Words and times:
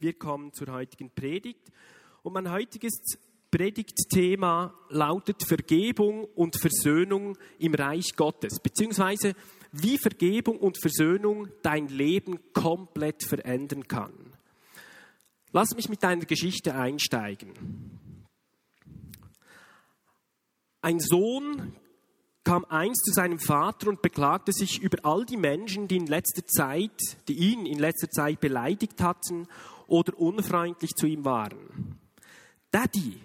Wir 0.00 0.12
kommen 0.12 0.52
zur 0.52 0.68
heutigen 0.68 1.10
Predigt 1.10 1.72
und 2.22 2.32
mein 2.32 2.52
heutiges 2.52 3.18
Predigtthema 3.50 4.72
lautet 4.90 5.42
Vergebung 5.42 6.24
und 6.36 6.56
Versöhnung 6.60 7.36
im 7.58 7.74
Reich 7.74 8.14
Gottes, 8.14 8.60
beziehungsweise 8.60 9.34
wie 9.72 9.98
Vergebung 9.98 10.58
und 10.58 10.80
Versöhnung 10.80 11.48
dein 11.62 11.88
Leben 11.88 12.38
komplett 12.52 13.24
verändern 13.24 13.88
kann. 13.88 14.12
Lass 15.50 15.74
mich 15.74 15.88
mit 15.88 16.04
deiner 16.04 16.26
Geschichte 16.26 16.76
einsteigen. 16.76 17.52
Ein 20.80 21.00
Sohn 21.00 21.74
kam 22.44 22.64
einst 22.66 23.04
zu 23.04 23.12
seinem 23.12 23.40
Vater 23.40 23.88
und 23.88 24.00
beklagte 24.00 24.52
sich 24.52 24.80
über 24.80 24.98
all 25.02 25.26
die 25.26 25.36
Menschen, 25.36 25.88
die 25.88 25.96
in 25.96 26.06
letzter 26.06 26.46
Zeit, 26.46 26.98
die 27.26 27.34
ihn 27.34 27.66
in 27.66 27.80
letzter 27.80 28.08
Zeit 28.10 28.40
beleidigt 28.40 29.02
hatten 29.02 29.48
oder 29.88 30.16
unfreundlich 30.18 30.94
zu 30.94 31.06
ihm 31.06 31.24
waren. 31.24 31.98
Daddy, 32.70 33.18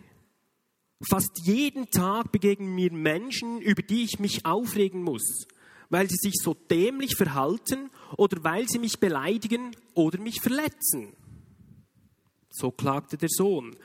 fast 1.08 1.46
jeden 1.46 1.92
Tag 1.92 2.32
begegnen 2.32 2.74
mir 2.74 2.92
Menschen, 2.92 3.62
über 3.62 3.84
die 3.84 4.04
ich 4.04 4.20
mich 4.20 4.46
aufregen 4.46 5.04
muss, 5.04 5.46
weil 5.90 6.10
sie 6.10 6.16
sich 6.16 6.34
so 6.42 6.54
dämlich 6.54 7.16
verhalten 7.16 7.92
oder 8.18 8.44
weil 8.44 8.68
sie 8.68 8.80
mich 8.80 9.00
beleidigen 9.00 9.76
oder 9.94 10.20
mich 10.20 10.42
verletzen. 10.42 11.14
So 12.50 12.72
klagte 12.72 13.18
der 13.18 13.30
Sohn. 13.30 13.76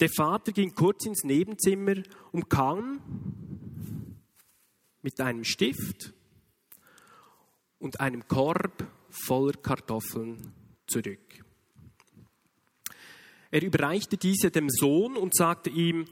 Der 0.00 0.08
Vater 0.08 0.52
ging 0.52 0.74
kurz 0.74 1.06
ins 1.06 1.22
Nebenzimmer 1.22 2.02
und 2.32 2.50
kam 2.50 3.00
mit 5.02 5.20
einem 5.20 5.44
Stift 5.44 6.12
und 7.78 8.00
einem 8.00 8.26
Korb 8.26 8.86
voller 9.10 9.52
Kartoffeln 9.52 10.52
zurück. 10.86 11.43
Er 13.54 13.62
überreichte 13.62 14.16
diese 14.16 14.50
dem 14.50 14.68
Sohn 14.68 15.16
und 15.16 15.36
sagte 15.36 15.70
ihm, 15.70 16.08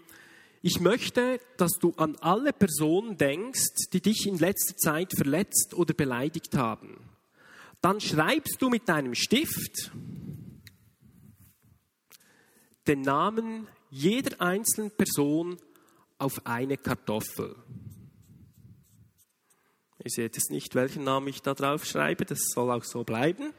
ich 0.61 0.79
möchte, 0.79 1.41
dass 1.57 1.73
du 1.73 1.93
an 1.97 2.15
alle 2.21 2.53
Personen 2.53 3.17
denkst, 3.17 3.89
die 3.93 4.01
dich 4.01 4.29
in 4.29 4.39
letzter 4.39 4.77
Zeit 4.77 5.13
verletzt 5.17 5.75
oder 5.75 5.93
beleidigt 5.93 6.57
haben. 6.57 7.01
Dann 7.81 8.01
schreibst 8.01 8.59
du 8.63 8.69
mit 8.69 8.89
deinem 8.89 9.17
Stift 9.17 9.91
den 12.87 13.01
Namen 13.01 13.67
jeder 13.91 14.41
einzelnen 14.41 14.93
Person 14.93 15.57
auf 16.19 16.47
eine 16.47 16.77
Kartoffel. 16.77 17.57
Ihr 19.99 20.11
seht 20.11 20.37
jetzt 20.37 20.53
nicht, 20.53 20.77
welchen 20.77 21.03
Namen 21.03 21.27
ich 21.27 21.43
da 21.43 21.55
drauf 21.55 21.85
schreibe, 21.87 22.25
das 22.25 22.39
soll 22.55 22.71
auch 22.71 22.85
so 22.85 23.03
bleiben. 23.03 23.53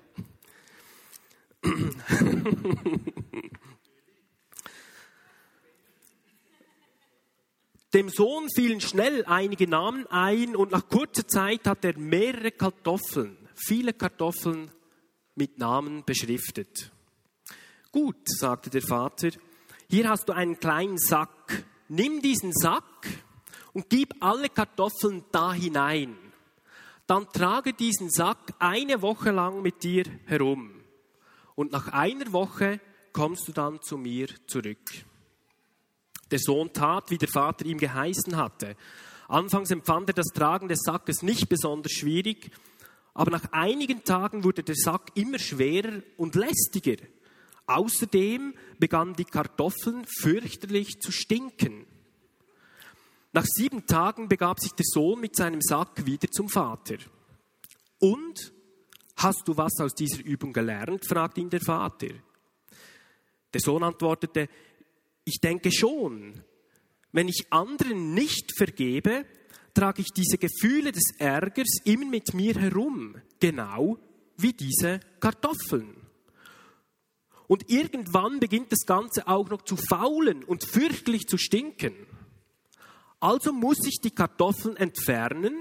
Dem 7.94 8.10
Sohn 8.10 8.48
fielen 8.50 8.82
schnell 8.82 9.24
einige 9.26 9.68
Namen 9.68 10.08
ein 10.08 10.56
und 10.56 10.72
nach 10.72 10.90
kurzer 10.90 11.28
Zeit 11.28 11.68
hat 11.68 11.86
er 11.86 11.96
mehrere 11.98 12.52
Kartoffeln, 12.52 13.38
viele 13.54 13.94
Kartoffeln 13.94 14.72
mit 15.36 15.60
Namen 15.60 16.04
beschriftet. 16.04 16.92
Gut, 17.92 18.18
sagte 18.26 18.72
der 18.72 18.82
Vater, 18.82 19.30
hier 19.88 20.10
hast 20.10 20.28
du 20.28 20.34
einen 20.34 20.60
kleinen 20.60 20.98
Sack. 20.98 21.66
Nimm 21.88 22.20
diesen 22.20 22.52
Sack 22.52 23.08
und 23.74 23.92
gib 23.92 24.16
alle 24.24 24.50
Kartoffeln 24.50 25.24
da 25.32 25.54
hinein. 25.54 26.18
Dann 27.06 27.28
trage 27.32 27.74
diesen 27.74 28.10
Sack 28.10 28.56
eine 28.58 29.04
Woche 29.04 29.30
lang 29.30 29.62
mit 29.62 29.84
dir 29.84 30.06
herum. 30.26 30.82
Und 31.54 31.72
nach 31.72 31.90
einer 31.90 32.32
Woche 32.34 32.80
kommst 33.12 33.48
du 33.48 33.52
dann 33.52 33.80
zu 33.84 34.00
mir 34.00 34.30
zurück. 34.48 34.80
Der 36.34 36.40
Sohn 36.40 36.74
tat, 36.74 37.12
wie 37.12 37.20
der 37.20 37.28
Vater 37.28 37.64
ihm 37.64 37.78
geheißen 37.78 38.38
hatte. 38.38 38.76
Anfangs 39.28 39.70
empfand 39.70 40.10
er 40.10 40.14
das 40.16 40.34
Tragen 40.34 40.68
des 40.68 40.80
Sackes 40.82 41.22
nicht 41.22 41.48
besonders 41.48 41.92
schwierig, 41.92 42.50
aber 43.14 43.30
nach 43.30 43.52
einigen 43.52 44.04
Tagen 44.04 44.44
wurde 44.44 44.64
der 44.64 44.74
Sack 44.74 45.12
immer 45.14 45.38
schwerer 45.38 46.02
und 46.18 46.34
lästiger. 46.34 46.96
Außerdem 47.68 48.56
begannen 48.80 49.14
die 49.14 49.26
Kartoffeln 49.26 50.06
fürchterlich 50.22 51.00
zu 51.00 51.12
stinken. 51.12 51.86
Nach 53.32 53.46
sieben 53.46 53.86
Tagen 53.86 54.28
begab 54.28 54.60
sich 54.60 54.72
der 54.72 54.86
Sohn 54.88 55.22
mit 55.22 55.36
seinem 55.36 55.62
Sack 55.62 56.04
wieder 56.08 56.32
zum 56.32 56.50
Vater. 56.50 56.98
Und 58.00 58.52
hast 59.18 59.48
du 59.48 59.56
was 59.56 59.80
aus 59.80 59.94
dieser 59.94 60.26
Übung 60.26 60.52
gelernt? 60.52 61.06
fragte 61.08 61.42
ihn 61.42 61.52
der 61.52 61.62
Vater. 61.62 62.08
Der 63.54 63.62
Sohn 63.62 63.84
antwortete, 63.84 64.50
ich 65.26 65.40
denke 65.42 65.72
schon. 65.72 66.44
Wenn 67.12 67.28
ich 67.28 67.48
anderen 67.52 68.14
nicht 68.14 68.58
vergebe, 68.58 69.26
trage 69.74 70.02
ich 70.02 70.10
diese 70.10 70.38
Gefühle 70.38 70.92
des 70.92 71.12
Ärgers 71.18 71.80
immer 71.84 72.06
mit 72.06 72.34
mir 72.34 72.56
herum, 72.56 73.16
genau 73.40 73.98
wie 74.38 74.54
diese 74.54 75.00
Kartoffeln. 75.20 75.96
Und 77.48 77.70
irgendwann 77.70 78.40
beginnt 78.40 78.72
das 78.72 78.86
Ganze 78.86 79.28
auch 79.28 79.50
noch 79.50 79.64
zu 79.64 79.76
faulen 79.76 80.44
und 80.44 80.64
fürchterlich 80.64 81.28
zu 81.28 81.38
stinken. 81.38 81.94
Also 83.20 83.54
muss 83.54 83.86
ich 83.86 84.00
die 84.04 84.12
Kartoffeln 84.12 84.76
entfernen, 84.76 85.54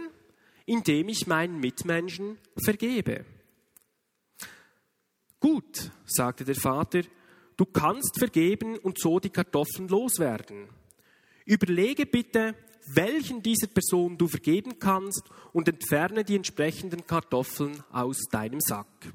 indem 0.65 1.09
ich 1.09 1.27
meinen 1.27 1.61
Mitmenschen 1.61 2.39
vergebe. 2.65 3.25
Gut, 5.39 5.91
sagte 6.07 6.45
der 6.45 6.55
Vater, 6.55 7.03
Du 7.57 7.65
kannst 7.65 8.19
vergeben 8.19 8.79
und 8.79 8.99
so 8.99 9.21
die 9.21 9.31
Kartoffeln 9.31 9.89
loswerden. 9.89 10.69
Überlege 11.45 12.07
bitte, 12.07 12.55
welchen 12.87 13.43
dieser 13.43 13.69
Person 13.69 14.19
du 14.19 14.27
vergeben 14.27 14.79
kannst 14.79 15.23
und 15.53 15.69
entferne 15.69 16.25
die 16.25 16.37
entsprechenden 16.37 17.07
Kartoffeln 17.07 17.83
aus 17.93 18.19
deinem 18.31 18.61
Sack. 18.61 19.13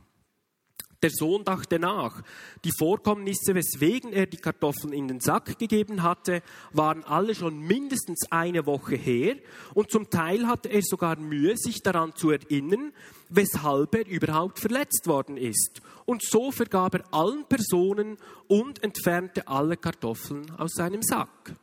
Der 1.03 1.11
Sohn 1.11 1.43
dachte 1.43 1.77
nach. 1.77 2.23
Die 2.63 2.71
Vorkommnisse, 2.75 3.53
weswegen 3.53 4.13
er 4.13 4.25
die 4.25 4.37
Kartoffeln 4.37 4.93
in 4.93 5.07
den 5.07 5.19
Sack 5.19 5.59
gegeben 5.59 6.01
hatte, 6.01 6.41
waren 6.73 7.03
alle 7.03 7.35
schon 7.35 7.59
mindestens 7.59 8.25
eine 8.31 8.65
Woche 8.65 8.95
her 8.95 9.35
und 9.75 9.91
zum 9.91 10.09
Teil 10.09 10.47
hatte 10.47 10.69
er 10.69 10.81
sogar 10.81 11.19
Mühe, 11.19 11.55
sich 11.55 11.83
daran 11.83 12.15
zu 12.15 12.31
erinnern, 12.31 12.93
weshalb 13.29 13.93
er 13.93 14.07
überhaupt 14.07 14.59
verletzt 14.59 15.05
worden 15.05 15.37
ist. 15.37 15.81
Und 16.05 16.23
so 16.23 16.51
vergab 16.51 16.95
er 16.95 17.13
allen 17.13 17.45
Personen 17.45 18.17
und 18.47 18.83
entfernte 18.83 19.47
alle 19.47 19.77
Kartoffeln 19.77 20.49
aus 20.51 20.71
seinem 20.73 21.03
Sack. 21.03 21.55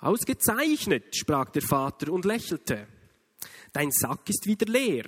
Ausgezeichnet, 0.00 1.14
sprach 1.14 1.50
der 1.50 1.62
Vater 1.62 2.12
und 2.12 2.24
lächelte. 2.24 2.88
Dein 3.72 3.90
Sack 3.92 4.28
ist 4.28 4.46
wieder 4.46 4.66
leer. 4.66 5.04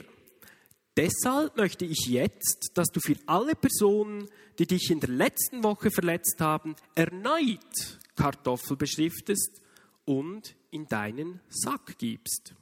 Deshalb 0.97 1.57
möchte 1.59 1.85
ich 1.85 2.07
jetzt, 2.07 2.71
dass 2.75 2.89
du 2.89 3.01
für 3.01 3.17
alle 3.27 3.55
Personen, 3.55 4.29
die 4.59 4.67
dich 4.67 4.91
in 4.91 5.01
der 5.01 5.11
letzten 5.11 5.63
Woche 5.63 5.91
verletzt 5.91 6.41
haben, 6.41 6.75
erneut 6.95 7.99
Kartoffel 8.15 8.79
beschriftest 8.79 9.61
und 10.07 10.57
in 10.71 10.87
deinen 10.87 11.41
Sack 11.51 11.99
gibst. 11.99 12.55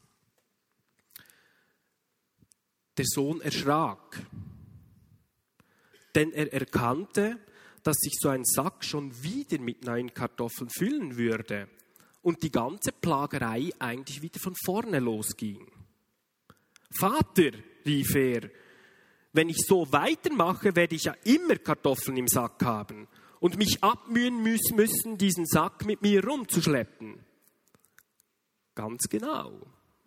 Der 2.97 3.05
Sohn 3.07 3.41
erschrak, 3.41 4.21
denn 6.17 6.33
er 6.33 6.53
erkannte, 6.53 7.39
dass 7.85 7.97
sich 7.99 8.15
so 8.19 8.31
ein 8.31 8.45
Sack 8.45 8.85
schon 8.85 9.23
wieder 9.23 9.59
mit 9.61 9.85
neuen 9.85 10.13
Kartoffeln 10.13 10.71
füllen 10.71 11.17
würde 11.17 11.69
und 12.23 12.43
die 12.43 12.51
ganze 12.51 12.91
Plagerei 12.93 13.71
eigentlich 13.79 14.23
wieder 14.23 14.41
von 14.41 14.55
vorne 14.65 14.99
losging. 14.99 15.71
Vater, 16.99 17.51
rief 17.85 18.15
er, 18.15 18.51
wenn 19.33 19.49
ich 19.49 19.59
so 19.67 19.91
weitermache, 19.93 20.77
werde 20.77 20.95
ich 20.95 21.05
ja 21.05 21.15
immer 21.25 21.57
Kartoffeln 21.57 22.17
im 22.17 22.29
Sack 22.29 22.65
haben 22.65 23.09
und 23.41 23.59
mich 23.59 23.83
abmühen 23.83 24.43
müssen, 24.43 25.19
diesen 25.19 25.45
Sack 25.45 25.85
mit 25.85 26.03
mir 26.03 26.25
rumzuschleppen. 26.25 27.19
Ganz 28.75 29.09
genau, 29.09 29.61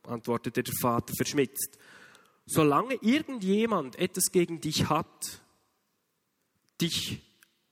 antwortete 0.03 0.63
der 0.63 0.74
Vater 0.81 1.13
verschmitzt. 1.15 1.77
Solange 2.45 2.95
irgendjemand 3.01 3.97
etwas 4.00 4.31
gegen 4.31 4.62
dich 4.62 4.89
hat, 4.89 5.41
dich 6.80 7.21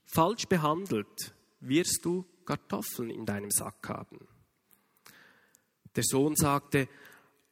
falsch 0.05 0.47
behandelt, 0.47 1.33
wirst 1.61 2.03
du 2.03 2.25
Kartoffeln 2.45 3.09
in 3.09 3.25
deinem 3.25 3.51
Sack 3.51 3.87
haben. 3.87 4.27
Der 5.95 6.03
Sohn 6.03 6.35
sagte, 6.35 6.89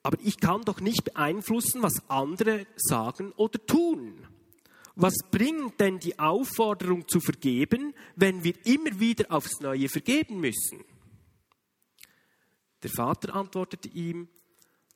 aber 0.03 0.17
ich 0.21 0.37
kann 0.37 0.61
doch 0.63 0.81
nicht 0.81 1.05
beeinflussen, 1.05 1.81
was 1.81 2.09
andere 2.09 2.67
sagen 2.75 3.31
oder 3.37 3.65
tun. 3.65 4.27
Was 4.95 5.15
bringt 5.31 5.79
denn 5.79 5.97
die 5.97 6.19
Aufforderung 6.19 7.07
zu 7.07 7.19
vergeben, 7.19 7.95
wenn 8.15 8.43
wir 8.43 8.53
immer 8.65 8.99
wieder 8.99 9.31
aufs 9.31 9.59
Neue 9.61 9.89
vergeben 9.89 10.39
müssen? 10.39 10.83
Der 12.83 12.91
Vater 12.91 13.33
antwortete 13.33 13.87
ihm, 13.89 14.27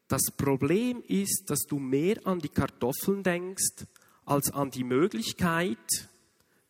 das 0.07 0.31
Problem 0.35 1.01
ist, 1.07 1.45
dass 1.47 1.61
du 1.61 1.79
mehr 1.79 2.25
an 2.25 2.39
die 2.39 2.49
Kartoffeln 2.49 3.23
denkst, 3.23 3.85
als 4.25 4.51
an 4.51 4.69
die 4.69 4.83
Möglichkeit, 4.83 6.09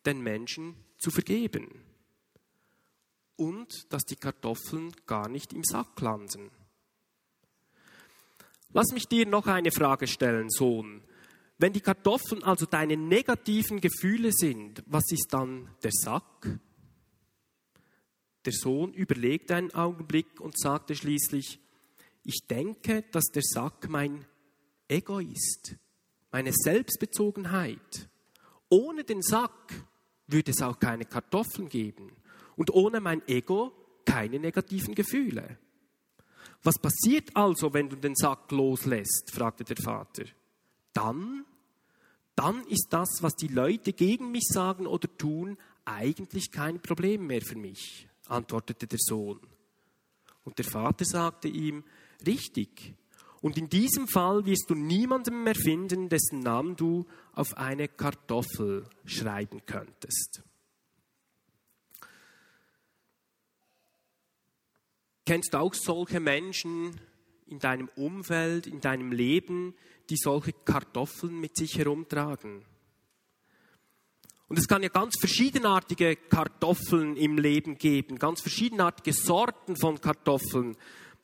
den 0.06 0.22
Menschen 0.22 0.76
zu 0.98 1.12
vergeben. 1.12 1.68
Und 3.36 3.92
dass 3.92 4.04
die 4.04 4.16
Kartoffeln 4.16 4.92
gar 5.06 5.28
nicht 5.28 5.54
im 5.54 5.64
Sack 5.64 6.00
landen. 6.02 6.50
Lass 8.74 8.92
mich 8.94 9.08
dir 9.08 9.26
noch 9.26 9.48
eine 9.48 9.72
Frage 9.72 10.08
stellen, 10.08 10.50
Sohn. 10.50 11.02
Wenn 11.58 11.74
die 11.74 11.82
Kartoffeln 11.82 12.44
also 12.44 12.66
deine 12.66 12.98
negativen 12.98 13.82
Gefühle 13.82 14.32
sind, 14.32 14.84
was 14.86 15.12
ist 15.12 15.28
dann 15.32 15.70
der 15.84 15.92
Sack? 15.92 16.60
Der 18.46 18.54
Sohn 18.54 18.94
überlegte 18.94 19.56
einen 19.56 19.74
Augenblick 19.74 20.40
und 20.40 20.58
sagte 20.58 20.96
schließlich, 20.96 21.60
ich 22.24 22.46
denke, 22.48 23.04
dass 23.12 23.26
der 23.26 23.42
Sack 23.42 23.90
mein 23.90 24.26
Ego 24.88 25.20
ist, 25.20 25.76
meine 26.32 26.52
Selbstbezogenheit. 26.54 28.10
Ohne 28.70 29.04
den 29.04 29.22
Sack 29.22 29.74
würde 30.28 30.52
es 30.52 30.62
auch 30.62 30.80
keine 30.80 31.06
Kartoffeln 31.06 31.70
geben 31.70 32.12
und 32.56 32.74
ohne 32.74 33.00
mein 33.00 33.26
Ego 33.28 33.74
keine 34.06 34.40
negativen 34.40 34.94
Gefühle. 34.94 35.58
Was 36.64 36.80
passiert 36.80 37.36
also, 37.36 37.74
wenn 37.74 37.90
du 37.90 37.96
den 37.96 38.16
Sack 38.16 38.52
loslässt? 38.52 39.32
fragte 39.32 39.64
der 39.64 39.78
Vater. 39.78 40.26
Dann, 40.94 41.46
dann 42.36 42.64
ist 42.68 42.88
das, 42.90 43.20
was 43.22 43.36
die 43.36 43.48
Leute 43.48 43.94
gegen 43.94 44.32
mich 44.32 44.48
sagen 44.48 44.88
oder 44.88 45.08
tun, 45.18 45.58
eigentlich 45.86 46.52
kein 46.52 46.82
Problem 46.82 47.28
mehr 47.28 47.42
für 47.42 47.58
mich, 47.58 48.08
antwortete 48.28 48.88
der 48.88 49.00
Sohn. 49.00 49.40
Und 50.44 50.58
der 50.58 50.66
Vater 50.66 51.06
sagte 51.06 51.48
ihm, 51.48 51.84
richtig. 52.26 52.96
Und 53.42 53.58
in 53.58 53.70
diesem 53.70 54.08
Fall 54.08 54.46
wirst 54.46 54.70
du 54.70 54.76
niemanden 54.76 55.44
mehr 55.44 55.56
finden, 55.56 56.10
dessen 56.10 56.40
Namen 56.40 56.76
du 56.76 57.06
auf 57.34 57.56
eine 57.56 57.88
Kartoffel 57.88 58.86
schreiben 59.06 59.66
könntest. 59.66 60.42
Kennst 65.28 65.54
du 65.54 65.58
auch 65.60 65.74
solche 65.74 66.22
Menschen 66.22 66.98
in 67.48 67.60
deinem 67.60 67.90
Umfeld, 67.98 68.66
in 68.66 68.80
deinem 68.80 69.12
Leben, 69.12 69.76
die 70.10 70.16
solche 70.16 70.54
Kartoffeln 70.54 71.38
mit 71.42 71.58
sich 71.58 71.78
herumtragen? 71.78 72.64
Und 74.48 74.58
es 74.58 74.70
kann 74.70 74.84
ja 74.84 74.88
ganz 74.88 75.20
verschiedenartige 75.20 76.16
Kartoffeln 76.16 77.18
im 77.18 77.38
Leben 77.38 77.78
geben, 77.78 78.18
ganz 78.18 78.40
verschiedenartige 78.40 79.12
Sorten 79.12 79.76
von 79.76 80.00
Kartoffeln. 80.00 80.78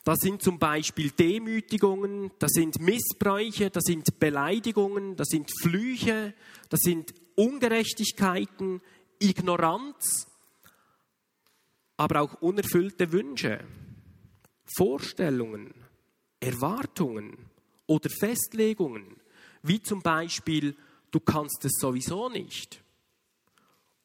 Das 0.04 0.20
sind 0.20 0.42
zum 0.42 0.60
Beispiel 0.60 1.12
Demütigungen, 1.12 2.30
das 2.40 2.52
sind 2.52 2.82
Missbräuche, 2.82 3.70
das 3.70 3.84
sind 3.86 4.20
Beleidigungen, 4.20 5.16
das 5.16 5.30
sind 5.30 5.50
Flüche, 5.62 6.34
das 6.68 6.82
sind 6.82 7.14
Ungerechtigkeiten, 7.36 8.82
Ignoranz, 9.20 10.28
aber 11.96 12.20
auch 12.20 12.42
unerfüllte 12.42 13.14
Wünsche. 13.14 13.66
Vorstellungen, 14.65 15.74
Erwartungen 16.39 17.50
oder 17.88 18.10
Festlegungen, 18.10 19.18
wie 19.62 19.81
zum 19.81 20.01
Beispiel, 20.01 20.75
du 21.12 21.19
kannst 21.19 21.63
es 21.65 21.74
sowieso 21.80 22.30
nicht 22.30 22.83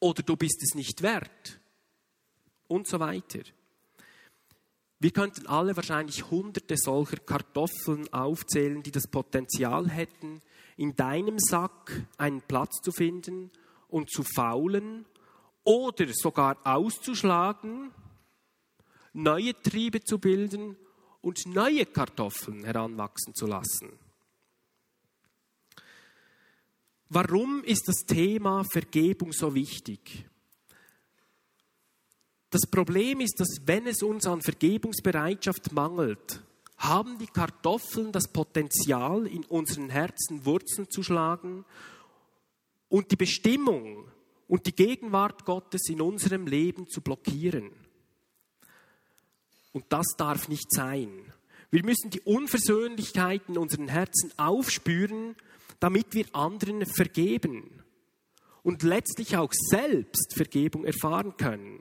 oder 0.00 0.22
du 0.22 0.36
bist 0.36 0.62
es 0.62 0.74
nicht 0.74 1.02
wert 1.02 1.60
und 2.68 2.86
so 2.86 3.00
weiter. 3.00 3.40
Wir 5.00 5.12
könnten 5.12 5.46
alle 5.46 5.76
wahrscheinlich 5.76 6.28
hunderte 6.30 6.76
solcher 6.76 7.18
Kartoffeln 7.18 8.12
aufzählen, 8.12 8.82
die 8.82 8.90
das 8.90 9.06
Potenzial 9.06 9.88
hätten, 9.88 10.40
in 10.76 10.96
deinem 10.96 11.38
Sack 11.38 12.06
einen 12.16 12.42
Platz 12.42 12.80
zu 12.82 12.90
finden 12.90 13.50
und 13.88 14.10
zu 14.10 14.24
faulen 14.24 15.06
oder 15.64 16.06
sogar 16.12 16.58
auszuschlagen 16.64 17.92
neue 19.18 19.60
Triebe 19.60 20.02
zu 20.02 20.18
bilden 20.18 20.76
und 21.20 21.46
neue 21.46 21.86
Kartoffeln 21.86 22.64
heranwachsen 22.64 23.34
zu 23.34 23.46
lassen. 23.46 23.98
Warum 27.08 27.64
ist 27.64 27.88
das 27.88 28.04
Thema 28.06 28.64
Vergebung 28.70 29.32
so 29.32 29.54
wichtig? 29.54 30.26
Das 32.50 32.62
Problem 32.70 33.20
ist, 33.20 33.40
dass 33.40 33.66
wenn 33.66 33.86
es 33.86 34.02
uns 34.02 34.26
an 34.26 34.40
Vergebungsbereitschaft 34.40 35.72
mangelt, 35.72 36.42
haben 36.76 37.18
die 37.18 37.26
Kartoffeln 37.26 38.12
das 38.12 38.28
Potenzial, 38.28 39.26
in 39.26 39.44
unseren 39.46 39.90
Herzen 39.90 40.44
Wurzeln 40.44 40.88
zu 40.88 41.02
schlagen 41.02 41.64
und 42.88 43.10
die 43.10 43.16
Bestimmung 43.16 44.06
und 44.46 44.66
die 44.66 44.74
Gegenwart 44.74 45.44
Gottes 45.44 45.88
in 45.88 46.00
unserem 46.00 46.46
Leben 46.46 46.88
zu 46.88 47.00
blockieren. 47.00 47.70
Und 49.78 49.84
das 49.90 50.06
darf 50.16 50.48
nicht 50.48 50.72
sein. 50.72 51.08
Wir 51.70 51.84
müssen 51.84 52.10
die 52.10 52.22
Unversöhnlichkeit 52.22 53.42
in 53.46 53.56
unseren 53.56 53.86
Herzen 53.86 54.32
aufspüren, 54.36 55.36
damit 55.78 56.14
wir 56.14 56.26
anderen 56.32 56.84
vergeben 56.84 57.62
und 58.64 58.82
letztlich 58.82 59.36
auch 59.36 59.52
selbst 59.52 60.34
Vergebung 60.34 60.84
erfahren 60.84 61.36
können. 61.36 61.78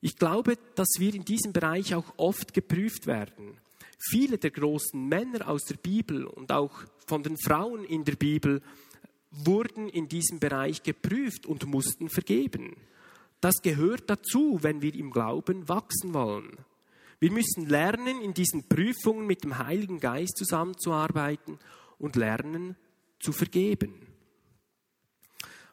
Ich 0.00 0.16
glaube, 0.16 0.56
dass 0.74 0.88
wir 0.98 1.14
in 1.14 1.26
diesem 1.26 1.52
Bereich 1.52 1.94
auch 1.94 2.14
oft 2.16 2.54
geprüft 2.54 3.06
werden. 3.06 3.58
Viele 3.98 4.38
der 4.38 4.52
großen 4.52 5.06
Männer 5.06 5.48
aus 5.48 5.64
der 5.64 5.76
Bibel 5.76 6.24
und 6.24 6.50
auch 6.50 6.82
von 7.06 7.22
den 7.22 7.36
Frauen 7.36 7.84
in 7.84 8.04
der 8.04 8.16
Bibel 8.16 8.62
wurden 9.30 9.90
in 9.90 10.08
diesem 10.08 10.38
Bereich 10.38 10.82
geprüft 10.82 11.44
und 11.44 11.66
mussten 11.66 12.08
vergeben. 12.08 12.74
Das 13.42 13.60
gehört 13.60 14.08
dazu, 14.08 14.60
wenn 14.62 14.80
wir 14.80 14.94
im 14.94 15.10
Glauben 15.10 15.68
wachsen 15.68 16.14
wollen. 16.14 16.56
Wir 17.18 17.32
müssen 17.32 17.66
lernen, 17.66 18.20
in 18.20 18.34
diesen 18.34 18.68
Prüfungen 18.68 19.26
mit 19.26 19.44
dem 19.44 19.58
Heiligen 19.58 20.00
Geist 20.00 20.36
zusammenzuarbeiten 20.36 21.58
und 21.98 22.16
lernen 22.16 22.76
zu 23.18 23.32
vergeben. 23.32 24.06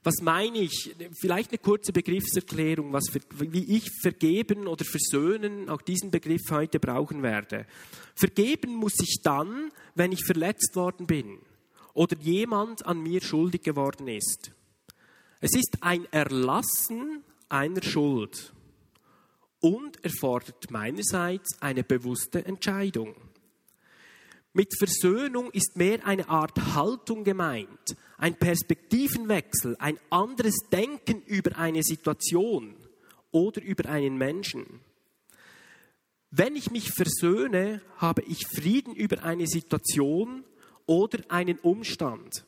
Was 0.03 0.21
meine 0.21 0.59
ich? 0.59 0.93
Vielleicht 1.13 1.51
eine 1.51 1.59
kurze 1.59 1.93
Begriffserklärung, 1.93 2.91
was 2.91 3.09
für, 3.09 3.21
wie 3.39 3.77
ich 3.77 3.89
vergeben 4.01 4.67
oder 4.67 4.83
versöhnen, 4.83 5.69
auch 5.69 5.81
diesen 5.81 6.11
Begriff 6.11 6.41
heute 6.51 6.79
brauchen 6.79 7.23
werde. 7.23 7.65
Vergeben 8.13 8.75
muss 8.75 8.95
ich 9.01 9.21
dann, 9.23 9.71
wenn 9.95 10.11
ich 10.11 10.25
verletzt 10.25 10.75
worden 10.75 11.07
bin 11.07 11.39
oder 11.93 12.17
jemand 12.17 12.85
an 12.85 13.01
mir 13.01 13.21
schuldig 13.21 13.63
geworden 13.63 14.09
ist. 14.09 14.51
Es 15.39 15.55
ist 15.55 15.77
ein 15.81 16.05
Erlassen 16.11 17.23
einer 17.47 17.83
Schuld 17.83 18.53
und 19.63 20.03
erfordert 20.03 20.71
meinerseits 20.71 21.61
eine 21.61 21.85
bewusste 21.85 22.43
Entscheidung. 22.45 23.15
Mit 24.51 24.77
Versöhnung 24.77 25.49
ist 25.51 25.77
mehr 25.77 26.05
eine 26.05 26.27
Art 26.27 26.75
Haltung 26.75 27.23
gemeint, 27.23 27.95
ein 28.17 28.35
Perspektivenwechsel, 28.35 29.77
ein 29.79 29.97
anderes 30.09 30.57
Denken 30.69 31.21
über 31.21 31.57
eine 31.57 31.81
Situation 31.81 32.75
oder 33.31 33.63
über 33.63 33.89
einen 33.89 34.17
Menschen. 34.17 34.81
Wenn 36.29 36.57
ich 36.57 36.69
mich 36.69 36.91
versöhne, 36.91 37.81
habe 37.97 38.21
ich 38.23 38.45
Frieden 38.47 38.93
über 38.93 39.23
eine 39.23 39.47
Situation 39.47 40.43
oder 40.85 41.19
einen 41.29 41.57
Umstand. 41.59 42.45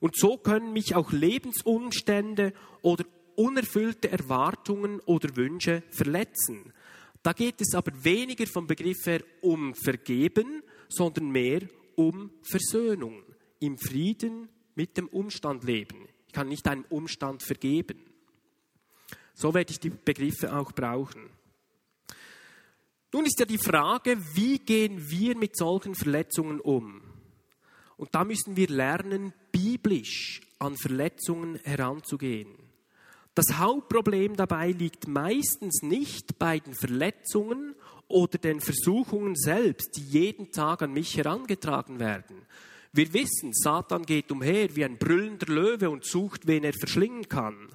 Und 0.00 0.16
so 0.16 0.38
können 0.38 0.72
mich 0.72 0.96
auch 0.96 1.12
Lebensumstände 1.12 2.52
oder 2.82 3.04
unerfüllte 3.38 4.10
Erwartungen 4.10 5.00
oder 5.00 5.36
Wünsche 5.36 5.84
verletzen. 5.90 6.72
Da 7.22 7.32
geht 7.32 7.60
es 7.60 7.74
aber 7.74 7.92
weniger 8.04 8.46
vom 8.46 8.66
Begriff 8.66 9.06
her 9.06 9.22
um 9.40 9.74
Vergeben, 9.74 10.62
sondern 10.88 11.30
mehr 11.30 11.62
um 11.94 12.30
Versöhnung, 12.42 13.22
im 13.60 13.78
Frieden 13.78 14.48
mit 14.74 14.96
dem 14.96 15.08
Umstand 15.08 15.64
leben. 15.64 16.08
Ich 16.26 16.32
kann 16.32 16.48
nicht 16.48 16.66
einem 16.66 16.84
Umstand 16.88 17.42
vergeben. 17.42 17.98
So 19.34 19.54
werde 19.54 19.70
ich 19.70 19.80
die 19.80 19.90
Begriffe 19.90 20.54
auch 20.56 20.72
brauchen. 20.72 21.30
Nun 23.12 23.24
ist 23.24 23.38
ja 23.38 23.46
die 23.46 23.58
Frage, 23.58 24.18
wie 24.34 24.58
gehen 24.58 25.10
wir 25.10 25.36
mit 25.36 25.56
solchen 25.56 25.94
Verletzungen 25.94 26.60
um? 26.60 27.02
Und 27.96 28.14
da 28.14 28.24
müssen 28.24 28.56
wir 28.56 28.68
lernen, 28.68 29.32
biblisch 29.50 30.40
an 30.58 30.76
Verletzungen 30.76 31.58
heranzugehen. 31.64 32.57
Das 33.34 33.58
Hauptproblem 33.58 34.36
dabei 34.36 34.72
liegt 34.72 35.06
meistens 35.06 35.82
nicht 35.82 36.38
bei 36.38 36.58
den 36.58 36.74
Verletzungen 36.74 37.74
oder 38.08 38.38
den 38.38 38.60
Versuchungen 38.60 39.36
selbst, 39.36 39.96
die 39.96 40.02
jeden 40.02 40.50
Tag 40.50 40.82
an 40.82 40.92
mich 40.92 41.16
herangetragen 41.16 42.00
werden. 42.00 42.46
Wir 42.92 43.12
wissen, 43.12 43.52
Satan 43.52 44.04
geht 44.04 44.32
umher 44.32 44.74
wie 44.74 44.84
ein 44.84 44.98
brüllender 44.98 45.52
Löwe 45.52 45.90
und 45.90 46.04
sucht, 46.04 46.46
wen 46.46 46.64
er 46.64 46.72
verschlingen 46.72 47.28
kann. 47.28 47.68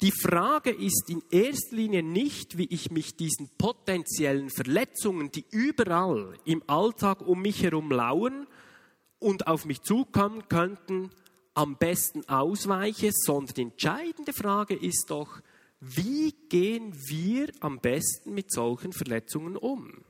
Die 0.00 0.12
Frage 0.12 0.70
ist 0.70 1.10
in 1.10 1.22
erster 1.30 1.76
Linie 1.76 2.02
nicht, 2.02 2.58
wie 2.58 2.66
ich 2.66 2.90
mich 2.90 3.14
diesen 3.16 3.48
potenziellen 3.56 4.50
Verletzungen, 4.50 5.30
die 5.30 5.44
überall 5.50 6.34
im 6.44 6.62
Alltag 6.66 7.20
um 7.20 7.40
mich 7.40 7.62
herum 7.62 7.90
lauern 7.92 8.48
und 9.20 9.46
auf 9.46 9.64
mich 9.64 9.82
zukommen 9.82 10.48
könnten, 10.48 11.10
am 11.54 11.76
besten 11.76 12.28
ausweiche, 12.28 13.10
sondern 13.12 13.54
die 13.54 13.62
entscheidende 13.62 14.32
Frage 14.32 14.74
ist 14.74 15.06
doch, 15.08 15.40
wie 15.80 16.32
gehen 16.48 16.94
wir 17.08 17.50
am 17.60 17.80
besten 17.80 18.34
mit 18.34 18.52
solchen 18.52 18.92
Verletzungen 18.92 19.56
um? 19.56 20.04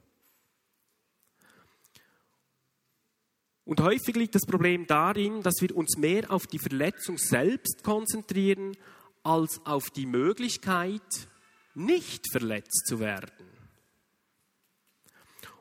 Und 3.65 3.81
häufig 3.81 4.17
liegt 4.17 4.35
das 4.35 4.45
Problem 4.47 4.87
darin, 4.87 5.43
dass 5.43 5.61
wir 5.61 5.75
uns 5.75 5.97
mehr 5.97 6.31
auf 6.31 6.47
die 6.47 6.59
Verletzung 6.59 7.17
selbst 7.17 7.83
konzentrieren, 7.83 8.77
als 9.23 9.65
auf 9.65 9.91
die 9.91 10.07
Möglichkeit, 10.07 11.29
nicht 11.75 12.31
verletzt 12.31 12.87
zu 12.87 12.99
werden. 12.99 13.49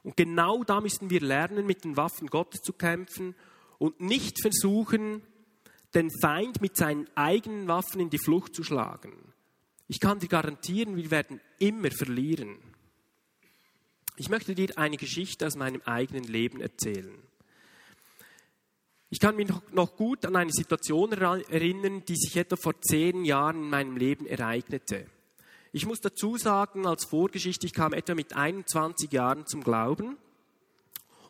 Und 0.04 0.18
genau 0.18 0.64
da 0.64 0.82
müssen 0.82 1.10
wir 1.10 1.22
lernen, 1.22 1.66
mit 1.66 1.84
den 1.84 1.96
Waffen 1.96 2.28
Gottes 2.28 2.62
zu 2.62 2.74
kämpfen 2.74 3.36
und 3.78 4.02
nicht 4.02 4.42
versuchen, 4.42 5.22
den 5.94 6.10
Feind 6.22 6.62
mit 6.62 6.78
seinen 6.78 7.08
eigenen 7.16 7.68
Waffen 7.68 8.00
in 8.00 8.10
die 8.10 8.20
Flucht 8.20 8.56
zu 8.56 8.64
schlagen. 8.64 9.14
Ich 9.88 10.00
kann 10.00 10.20
dir 10.20 10.28
garantieren, 10.28 10.96
wir 10.96 11.12
werden 11.12 11.42
immer 11.60 11.92
verlieren. 11.92 12.58
Ich 14.16 14.30
möchte 14.30 14.56
dir 14.56 14.78
eine 14.78 14.98
Geschichte 14.98 15.46
aus 15.46 15.56
meinem 15.56 15.82
eigenen 15.84 16.24
Leben 16.24 16.62
erzählen. 16.62 17.12
Ich 19.10 19.20
kann 19.20 19.36
mich 19.36 19.50
noch 19.74 19.98
gut 19.98 20.26
an 20.26 20.38
eine 20.38 20.52
Situation 20.52 21.12
erinnern, 21.12 22.04
die 22.06 22.16
sich 22.16 22.38
etwa 22.38 22.56
vor 22.56 22.80
zehn 22.80 23.26
Jahren 23.26 23.64
in 23.64 23.70
meinem 23.70 23.98
Leben 23.98 24.26
ereignete. 24.26 25.06
Ich 25.74 25.86
muss 25.86 26.00
dazu 26.00 26.38
sagen, 26.38 26.88
als 26.88 27.04
Vorgeschichte, 27.06 27.66
ich 27.66 27.74
kam 27.74 27.92
etwa 27.92 28.16
mit 28.16 28.34
21 28.34 29.12
Jahren 29.12 29.46
zum 29.46 29.64
Glauben. 29.64 30.18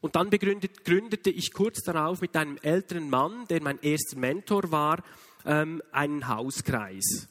Und 0.02 0.16
dann 0.16 0.32
begründet, 0.32 0.84
gründete 0.84 1.30
ich 1.30 1.54
kurz 1.54 1.84
darauf 1.84 2.22
mit 2.22 2.36
einem 2.36 2.58
älteren 2.62 3.10
Mann, 3.10 3.46
der 3.50 3.62
mein 3.62 3.80
erster 3.82 4.18
Mentor 4.18 4.72
war, 4.72 5.04
ähm, 5.46 5.82
einen 5.92 6.28
Hauskreis. 6.28 7.28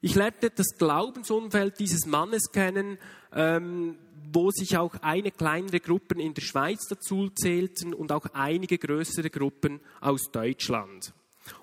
Ich 0.00 0.14
lernte 0.14 0.50
das 0.50 0.78
Glaubensumfeld 0.78 1.78
dieses 1.78 2.06
Mannes 2.06 2.50
kennen, 2.52 2.98
ähm, 3.34 3.98
wo 4.32 4.50
sich 4.50 4.78
auch 4.78 4.94
eine 5.02 5.30
kleinere 5.30 5.80
Gruppe 5.80 6.20
in 6.20 6.32
der 6.32 6.42
Schweiz 6.42 6.86
dazu 6.88 7.28
zählten 7.30 7.92
und 7.92 8.12
auch 8.12 8.26
einige 8.32 8.78
größere 8.78 9.28
Gruppen 9.28 9.80
aus 10.00 10.30
Deutschland. 10.32 11.12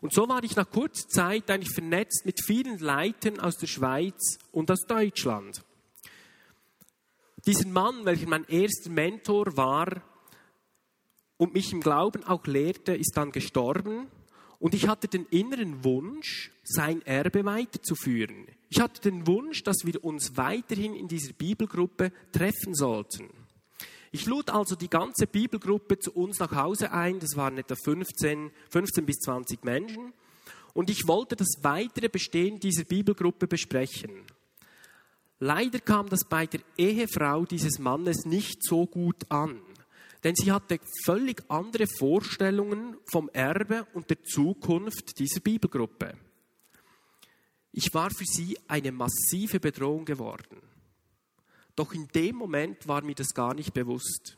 Und 0.01 0.13
so 0.13 0.27
war 0.27 0.43
ich 0.43 0.55
nach 0.55 0.69
kurzer 0.69 1.07
Zeit 1.07 1.49
eigentlich 1.49 1.73
vernetzt 1.73 2.25
mit 2.25 2.43
vielen 2.43 2.77
Leitern 2.77 3.39
aus 3.39 3.57
der 3.57 3.67
Schweiz 3.67 4.37
und 4.51 4.69
aus 4.69 4.85
Deutschland. 4.87 5.63
Dieser 7.45 7.67
Mann, 7.67 8.05
welcher 8.05 8.27
mein 8.27 8.45
erster 8.45 8.89
Mentor 8.89 9.55
war 9.55 10.01
und 11.37 11.53
mich 11.53 11.71
im 11.71 11.81
Glauben 11.81 12.23
auch 12.23 12.45
lehrte, 12.45 12.95
ist 12.95 13.13
dann 13.15 13.31
gestorben 13.31 14.07
und 14.59 14.73
ich 14.73 14.87
hatte 14.87 15.07
den 15.07 15.25
inneren 15.27 15.83
Wunsch, 15.83 16.51
sein 16.63 17.01
Erbe 17.05 17.45
weiterzuführen. 17.45 18.47
Ich 18.69 18.79
hatte 18.79 19.01
den 19.01 19.27
Wunsch, 19.27 19.63
dass 19.63 19.85
wir 19.85 20.03
uns 20.03 20.35
weiterhin 20.35 20.93
in 20.93 21.07
dieser 21.07 21.33
Bibelgruppe 21.33 22.11
treffen 22.31 22.73
sollten. 22.73 23.29
Ich 24.11 24.25
lud 24.25 24.49
also 24.49 24.75
die 24.75 24.89
ganze 24.89 25.27
Bibelgruppe 25.27 25.99
zu 25.99 26.11
uns 26.13 26.39
nach 26.39 26.53
Hause 26.53 26.91
ein. 26.91 27.19
Das 27.19 27.35
waren 27.35 27.57
etwa 27.57 27.75
15, 27.75 28.51
15 28.69 29.05
bis 29.05 29.17
20 29.17 29.63
Menschen. 29.63 30.13
Und 30.73 30.89
ich 30.89 31.07
wollte 31.07 31.35
das 31.35 31.47
weitere 31.61 32.09
Bestehen 32.09 32.59
dieser 32.59 32.83
Bibelgruppe 32.83 33.47
besprechen. 33.47 34.11
Leider 35.39 35.79
kam 35.79 36.09
das 36.09 36.23
bei 36.23 36.47
der 36.47 36.61
Ehefrau 36.77 37.45
dieses 37.45 37.79
Mannes 37.79 38.25
nicht 38.25 38.63
so 38.63 38.87
gut 38.87 39.29
an. 39.29 39.59
Denn 40.27 40.35
sie 40.35 40.51
hatte 40.51 40.77
völlig 41.05 41.41
andere 41.47 41.87
Vorstellungen 41.87 42.97
vom 43.09 43.29
Erbe 43.29 43.87
und 43.93 44.09
der 44.09 44.21
Zukunft 44.23 45.17
dieser 45.19 45.39
Bibelgruppe. 45.39 46.17
Ich 47.71 47.93
war 47.93 48.09
für 48.09 48.25
sie 48.25 48.57
eine 48.67 48.91
massive 48.91 49.61
Bedrohung 49.61 50.03
geworden. 50.03 50.61
Doch 51.77 51.93
in 51.93 52.09
dem 52.09 52.35
Moment 52.35 52.89
war 52.89 53.05
mir 53.05 53.15
das 53.15 53.33
gar 53.33 53.53
nicht 53.53 53.73
bewusst. 53.73 54.37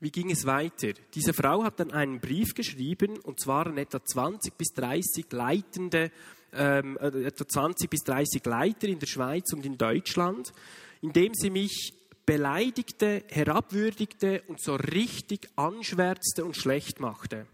Wie 0.00 0.10
ging 0.10 0.30
es 0.30 0.46
weiter? 0.46 0.94
Diese 1.12 1.34
Frau 1.34 1.62
hat 1.62 1.78
dann 1.78 1.90
einen 1.90 2.18
Brief 2.18 2.54
geschrieben, 2.54 3.18
und 3.18 3.40
zwar 3.40 3.66
an 3.66 3.76
etwa 3.76 4.02
20 4.02 4.56
bis 4.56 4.72
30 4.72 5.30
leitende, 5.32 6.10
ähm, 6.54 6.96
äh, 6.96 7.24
etwa 7.24 7.46
20 7.46 7.90
bis 7.90 8.00
30 8.04 8.42
Leiter 8.46 8.88
in 8.88 9.00
der 9.00 9.06
Schweiz 9.06 9.52
und 9.52 9.66
in 9.66 9.76
Deutschland, 9.76 10.54
in 11.02 11.12
dem 11.12 11.34
sie 11.34 11.50
mich 11.50 11.92
beleidigte, 12.26 13.24
herabwürdigte 13.28 14.42
und 14.48 14.60
so 14.60 14.74
richtig 14.74 15.48
anschwärzte 15.56 16.44
und 16.44 16.56
schlecht 16.56 17.00
machte. 17.00 17.46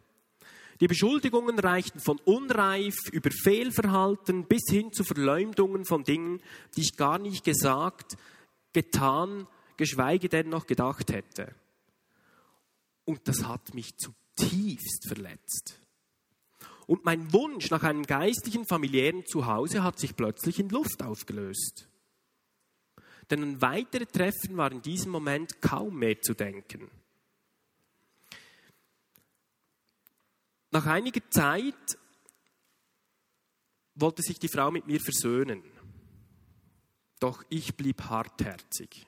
Die 0.81 0.87
Beschuldigungen 0.87 1.59
reichten 1.59 1.99
von 1.99 2.21
unreif 2.25 2.95
über 3.11 3.31
Fehlverhalten 3.31 4.45
bis 4.45 4.63
hin 4.71 4.93
zu 4.93 5.03
Verleumdungen 5.03 5.85
von 5.85 6.05
Dingen, 6.05 6.41
die 6.77 6.83
ich 6.83 6.97
gar 6.97 7.19
nicht 7.19 7.45
gesagt, 7.45 8.17
getan, 8.73 9.49
geschweige 9.77 10.29
denn 10.29 10.49
noch 10.49 10.67
gedacht 10.67 11.11
hätte. 11.13 11.55
Und 13.05 13.27
das 13.27 13.45
hat 13.45 13.75
mich 13.75 13.97
zutiefst 13.97 15.09
verletzt. 15.09 15.81
Und 16.87 17.05
mein 17.05 17.33
Wunsch 17.33 17.71
nach 17.71 17.83
einem 17.83 18.05
geistlichen, 18.05 18.65
familiären 18.65 19.27
Zuhause 19.27 19.83
hat 19.83 19.99
sich 19.99 20.15
plötzlich 20.15 20.61
in 20.61 20.69
Luft 20.69 21.03
aufgelöst. 21.03 21.88
Denn 23.31 23.43
ein 23.43 23.63
weiteres 23.63 24.09
Treffen 24.09 24.57
war 24.57 24.73
in 24.73 24.83
diesem 24.83 25.13
Moment 25.13 25.61
kaum 25.61 25.99
mehr 25.99 26.21
zu 26.21 26.35
denken. 26.35 26.91
Nach 30.71 30.87
einiger 30.87 31.29
Zeit 31.31 31.99
wollte 33.95 34.23
sich 34.23 34.39
die 34.39 34.49
Frau 34.49 34.71
mit 34.71 34.87
mir 34.87 35.01
versöhnen. 35.01 35.63
Doch 37.21 37.45
ich 37.49 37.75
blieb 37.77 38.03
hartherzig. 38.03 39.07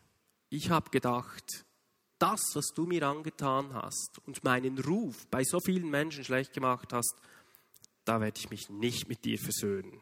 Ich 0.49 0.71
habe 0.71 0.91
gedacht, 0.91 1.65
das, 2.19 2.41
was 2.55 2.73
du 2.75 2.87
mir 2.87 3.07
angetan 3.07 3.73
hast 3.73 4.21
und 4.27 4.43
meinen 4.43 4.79
Ruf 4.79 5.27
bei 5.29 5.45
so 5.45 5.61
vielen 5.61 5.89
Menschen 5.89 6.25
schlecht 6.25 6.53
gemacht 6.53 6.93
hast, 6.93 7.15
da 8.05 8.21
werde 8.21 8.39
ich 8.39 8.50
mich 8.50 8.69
nicht 8.69 9.09
mit 9.09 9.25
dir 9.25 9.39
versöhnen. 9.39 10.00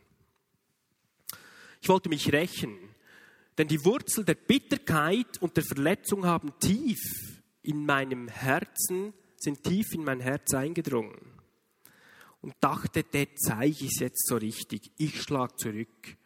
Ich 1.81 1.89
wollte 1.89 2.09
mich 2.09 2.33
rächen. 2.33 2.79
Denn 3.59 3.67
die 3.67 3.85
Wurzel 3.85 4.25
der 4.25 4.37
Bitterkeit 4.37 5.39
und 5.41 5.57
der 5.57 5.65
Verletzung 5.65 6.25
haben 6.25 6.57
tief 6.61 7.43
in 7.63 7.85
meinem 7.85 8.29
Herzen, 8.29 9.13
sind 9.37 9.65
tief 9.65 9.93
in 9.93 10.05
mein 10.05 10.21
Herz 10.21 10.55
eingedrungen. 10.55 11.19
Und 12.41 12.55
dachte, 12.61 13.03
der 13.03 13.35
zeige 13.35 13.85
ich 13.85 13.95
es 13.95 13.99
jetzt 13.99 14.29
so 14.29 14.37
richtig. 14.37 14.93
Ich 14.97 15.21
schlag 15.23 15.59
zurück. 15.59 16.17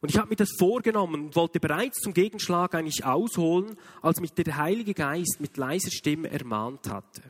Und 0.00 0.10
ich 0.10 0.18
habe 0.18 0.30
mir 0.30 0.36
das 0.36 0.50
vorgenommen 0.58 1.26
und 1.26 1.36
wollte 1.36 1.60
bereits 1.60 2.00
zum 2.00 2.12
Gegenschlag 2.12 2.74
eigentlich 2.74 3.04
ausholen, 3.04 3.76
als 4.02 4.20
mich 4.20 4.32
der 4.32 4.56
Heilige 4.56 4.94
Geist 4.94 5.36
mit 5.38 5.56
leiser 5.56 5.92
Stimme 5.92 6.28
ermahnt 6.28 6.88
hatte. 6.88 7.22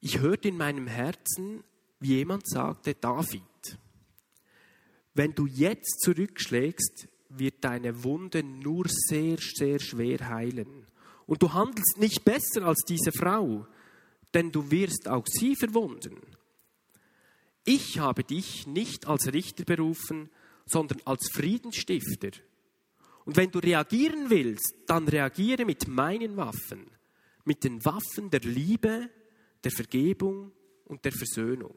Ich 0.00 0.20
hörte 0.20 0.46
in 0.46 0.56
meinem 0.56 0.86
Herzen, 0.86 1.64
wie 1.98 2.18
jemand 2.18 2.48
sagte, 2.48 2.94
David, 2.94 3.42
wenn 5.14 5.34
du 5.34 5.46
jetzt 5.46 6.00
zurückschlägst, 6.02 7.08
wird 7.38 7.64
deine 7.64 8.04
Wunde 8.04 8.42
nur 8.42 8.86
sehr, 8.88 9.38
sehr 9.38 9.78
schwer 9.78 10.28
heilen. 10.28 10.86
Und 11.26 11.42
du 11.42 11.52
handelst 11.52 11.98
nicht 11.98 12.24
besser 12.24 12.64
als 12.66 12.82
diese 12.88 13.12
Frau, 13.12 13.66
denn 14.32 14.52
du 14.52 14.70
wirst 14.70 15.08
auch 15.08 15.24
sie 15.26 15.56
verwunden. 15.56 16.20
Ich 17.64 17.98
habe 17.98 18.22
dich 18.22 18.66
nicht 18.66 19.06
als 19.06 19.32
Richter 19.32 19.64
berufen, 19.64 20.30
sondern 20.66 21.00
als 21.04 21.30
Friedensstifter. 21.32 22.30
Und 23.24 23.36
wenn 23.36 23.50
du 23.50 23.58
reagieren 23.58 24.30
willst, 24.30 24.74
dann 24.86 25.08
reagiere 25.08 25.64
mit 25.64 25.88
meinen 25.88 26.36
Waffen, 26.36 26.86
mit 27.44 27.64
den 27.64 27.84
Waffen 27.84 28.30
der 28.30 28.40
Liebe, 28.40 29.10
der 29.64 29.72
Vergebung 29.72 30.52
und 30.84 31.04
der 31.04 31.12
Versöhnung. 31.12 31.74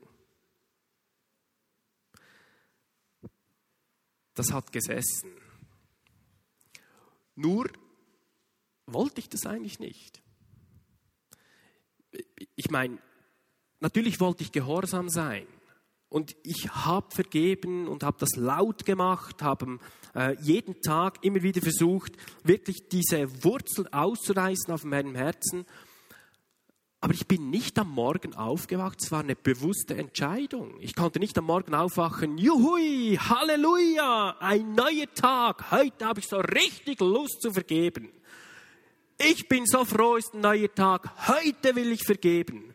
Das 4.36 4.52
hat 4.52 4.72
gesessen. 4.72 5.39
Nur 7.40 7.70
wollte 8.86 9.22
ich 9.22 9.30
das 9.30 9.46
eigentlich 9.46 9.80
nicht. 9.80 10.22
Ich 12.58 12.70
meine, 12.70 12.98
natürlich 13.80 14.20
wollte 14.20 14.44
ich 14.44 14.52
gehorsam 14.52 15.08
sein. 15.08 15.48
Und 16.10 16.36
ich 16.44 16.70
habe 16.70 17.16
vergeben 17.16 17.88
und 17.88 18.04
habe 18.04 18.18
das 18.20 18.36
laut 18.36 18.86
gemacht, 18.86 19.42
habe 19.42 19.80
äh, 20.16 20.36
jeden 20.42 20.82
Tag 20.82 21.24
immer 21.24 21.42
wieder 21.42 21.62
versucht, 21.62 22.14
wirklich 22.44 22.90
diese 22.90 23.44
Wurzel 23.44 23.88
auszureißen 23.90 24.74
auf 24.74 24.84
meinem 24.84 25.16
Herzen. 25.16 25.66
Aber 27.02 27.14
ich 27.14 27.28
bin 27.28 27.50
nicht 27.50 27.80
am 27.80 27.92
Morgen 27.92 28.36
aufgewacht, 28.36 29.00
es 29.02 29.12
war 29.12 29.22
eine 29.22 29.36
bewusste 29.36 29.96
Entscheidung. 29.96 30.80
Ich 30.82 30.96
konnte 30.96 31.20
nicht 31.20 31.38
am 31.38 31.46
Morgen 31.46 31.74
aufwachen, 31.74 32.38
juhui, 32.38 33.18
Halleluja, 33.18 34.36
ein 34.40 34.74
neuer 34.74 35.14
Tag, 35.14 35.72
heute 35.72 36.06
habe 36.06 36.20
ich 36.20 36.28
so 36.28 36.38
richtig 36.38 37.00
Lust 37.00 37.42
zu 37.42 37.54
vergeben. 37.54 38.10
Ich 39.18 39.48
bin 39.48 39.66
so 39.66 39.86
froh, 39.86 40.18
es 40.18 40.26
ist 40.26 40.34
ein 40.34 40.42
neuer 40.42 40.74
Tag, 40.74 41.28
heute 41.28 41.76
will 41.76 41.92
ich 41.92 42.04
vergeben. 42.06 42.74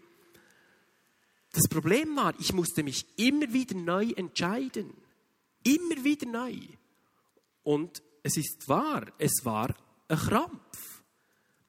Das 1.52 1.68
Problem 1.68 2.16
war, 2.16 2.34
ich 2.40 2.52
musste 2.52 2.82
mich 2.82 3.06
immer 3.16 3.52
wieder 3.52 3.76
neu 3.76 4.10
entscheiden. 4.16 4.92
Immer 5.62 6.02
wieder 6.02 6.26
neu. 6.26 6.56
Und 7.62 8.02
es 8.22 8.36
ist 8.36 8.68
wahr, 8.68 9.06
es 9.18 9.44
war 9.44 9.74
ein 10.08 10.18
Krampf. 10.18 11.02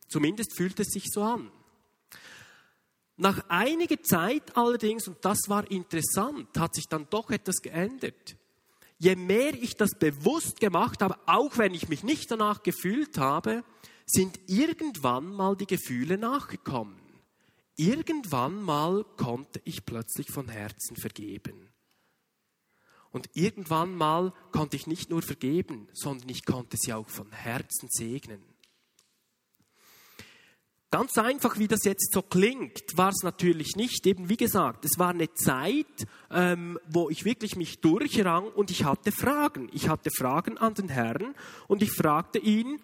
Zumindest 0.08 0.56
fühlt 0.58 0.80
es 0.80 0.88
sich 0.88 1.06
so 1.12 1.22
an. 1.22 1.52
Nach 3.18 3.46
einiger 3.48 4.02
Zeit 4.04 4.58
allerdings, 4.58 5.08
und 5.08 5.24
das 5.24 5.40
war 5.48 5.70
interessant, 5.72 6.50
hat 6.58 6.76
sich 6.76 6.88
dann 6.90 7.08
doch 7.10 7.30
etwas 7.32 7.62
geändert. 7.62 8.36
Je 8.98 9.16
mehr 9.16 9.54
ich 9.54 9.76
das 9.76 9.92
bewusst 9.98 10.60
gemacht 10.60 11.02
habe, 11.02 11.18
auch 11.26 11.58
wenn 11.58 11.74
ich 11.74 11.90
mich 11.90 12.04
nicht 12.04 12.30
danach 12.32 12.64
gefühlt 12.64 13.18
habe, 13.18 13.64
sind 14.06 14.40
irgendwann 14.48 15.34
mal 15.34 15.56
die 15.56 15.68
Gefühle 15.68 16.18
nachgekommen. 16.18 17.00
Irgendwann 17.78 18.62
mal 18.62 19.04
konnte 19.18 19.62
ich 19.66 19.86
plötzlich 19.86 20.32
von 20.32 20.48
Herzen 20.48 20.96
vergeben. 20.96 21.70
Und 23.12 23.30
irgendwann 23.34 23.96
mal 23.96 24.34
konnte 24.52 24.76
ich 24.76 24.88
nicht 24.88 25.10
nur 25.10 25.22
vergeben, 25.22 25.88
sondern 25.94 26.30
ich 26.30 26.46
konnte 26.46 26.78
sie 26.78 26.94
auch 26.94 27.10
von 27.10 27.32
Herzen 27.32 27.88
segnen. 27.90 28.44
Ganz 30.98 31.18
einfach, 31.18 31.60
wie 31.60 31.68
das 31.68 31.84
jetzt 31.84 32.14
so 32.14 32.22
klingt, 32.22 32.96
war 32.96 33.10
es 33.10 33.22
natürlich 33.22 33.76
nicht. 33.76 34.08
Eben 34.08 34.30
wie 34.30 34.38
gesagt, 34.38 34.86
es 34.86 34.98
war 34.98 35.10
eine 35.10 35.34
Zeit, 35.34 36.08
ähm, 36.32 36.80
wo 36.88 37.10
ich 37.10 37.26
wirklich 37.26 37.58
mich 37.58 37.82
durchrang 37.82 38.48
und 38.48 38.72
ich 38.72 38.86
hatte 38.86 39.12
Fragen. 39.12 39.68
Ich 39.74 39.90
hatte 39.90 40.10
Fragen 40.10 40.58
an 40.58 40.74
den 40.74 40.88
Herrn 40.88 41.36
und 41.68 41.84
ich 41.84 41.92
fragte 41.92 42.40
ihn, 42.40 42.80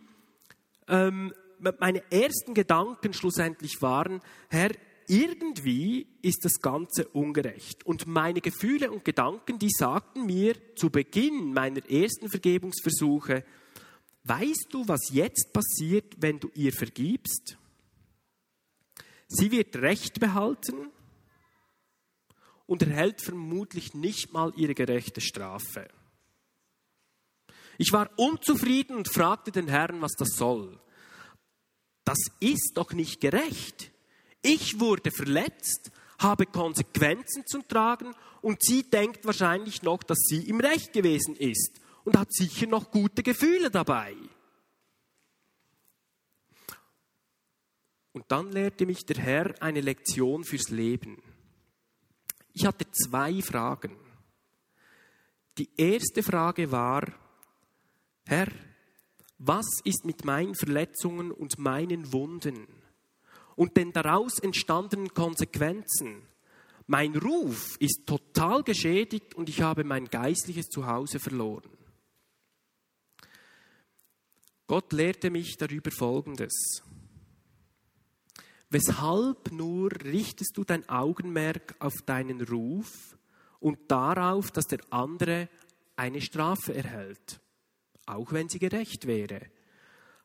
ähm, 0.90 1.32
meine 1.80 2.04
ersten 2.12 2.54
Gedanken 2.54 3.14
schlussendlich 3.14 3.82
waren, 3.82 4.20
Herr, 4.50 4.72
irgendwie 5.08 6.06
ist 6.22 6.44
das 6.44 6.60
Ganze 6.62 7.08
ungerecht. 7.08 7.86
Und 7.86 8.08
meine 8.08 8.42
Gefühle 8.42 8.92
und 8.92 9.06
Gedanken, 9.06 9.58
die 9.58 9.72
sagten 9.72 10.26
mir 10.26 10.56
zu 10.76 10.90
Beginn 10.90 11.54
meiner 11.54 11.90
ersten 11.90 12.28
Vergebungsversuche, 12.28 13.46
weißt 14.26 14.68
du, 14.70 14.86
was 14.86 15.12
jetzt 15.14 15.54
passiert, 15.54 16.16
wenn 16.18 16.42
du 16.42 16.52
ihr 16.56 16.74
vergibst? 16.74 17.58
Sie 19.34 19.50
wird 19.50 19.78
Recht 19.78 20.20
behalten 20.20 20.92
und 22.66 22.82
erhält 22.82 23.22
vermutlich 23.22 23.94
nicht 23.94 24.34
mal 24.34 24.52
ihre 24.58 24.76
gerechte 24.76 25.22
Strafe. 25.22 25.88
Ich 27.78 27.94
war 27.94 28.10
unzufrieden 28.18 28.98
und 28.98 29.08
fragte 29.08 29.54
den 29.54 29.70
Herrn, 29.70 30.02
was 30.02 30.12
das 30.18 30.32
soll. 30.36 30.78
Das 32.04 32.18
ist 32.42 32.74
doch 32.76 32.92
nicht 32.92 33.22
gerecht. 33.22 33.92
Ich 34.42 34.82
wurde 34.82 35.12
verletzt, 35.12 35.92
habe 36.20 36.46
Konsequenzen 36.46 37.48
zu 37.48 37.62
tragen 37.62 38.14
und 38.42 38.62
sie 38.62 38.84
denkt 38.84 39.24
wahrscheinlich 39.24 39.82
noch, 39.82 40.04
dass 40.04 40.20
sie 40.28 40.50
im 40.50 40.60
Recht 40.60 40.92
gewesen 40.92 41.38
ist 41.38 41.80
und 42.04 42.18
hat 42.18 42.34
sicher 42.34 42.68
noch 42.68 42.92
gute 42.92 43.24
Gefühle 43.24 43.72
dabei. 43.72 44.14
Und 48.14 48.26
dann 48.30 48.52
lehrte 48.52 48.86
mich 48.86 49.06
der 49.06 49.18
Herr 49.18 49.62
eine 49.62 49.82
Lektion 49.82 50.44
fürs 50.44 50.70
Leben. 50.70 51.22
Ich 52.54 52.66
hatte 52.66 52.90
zwei 52.92 53.42
Fragen. 53.42 53.96
Die 55.58 55.70
erste 55.78 56.24
Frage 56.24 56.72
war, 56.72 57.04
Herr, 58.26 58.48
was 59.38 59.66
ist 59.84 60.06
mit 60.06 60.26
meinen 60.26 60.56
Verletzungen 60.56 61.32
und 61.32 61.58
meinen 61.58 62.12
Wunden 62.14 62.68
und 63.56 63.76
den 63.78 63.92
daraus 63.92 64.40
entstandenen 64.40 65.14
Konsequenzen? 65.14 66.24
Mein 66.88 67.16
Ruf 67.16 67.78
ist 67.80 68.06
total 68.06 68.64
geschädigt 68.64 69.34
und 69.36 69.50
ich 69.50 69.62
habe 69.62 69.84
mein 69.84 70.06
geistliches 70.06 70.68
Zuhause 70.68 71.20
verloren. 71.20 71.70
Gott 74.68 74.92
lehrte 74.94 75.30
mich 75.30 75.58
darüber 75.58 75.92
Folgendes. 75.92 76.84
Weshalb 78.72 79.52
nur 79.52 79.92
richtest 80.04 80.58
du 80.58 80.64
dein 80.64 80.88
Augenmerk 80.90 81.76
auf 81.80 81.94
deinen 82.06 82.42
Ruf 82.42 83.16
und 83.60 83.78
darauf, 83.88 84.50
dass 84.52 84.66
der 84.66 84.80
andere 84.90 85.50
eine 85.96 86.22
Strafe 86.22 86.74
erhält? 86.74 87.42
auch 88.12 88.32
wenn 88.32 88.50
sie 88.50 88.60
gerecht 88.60 89.08
wäre. 89.08 89.42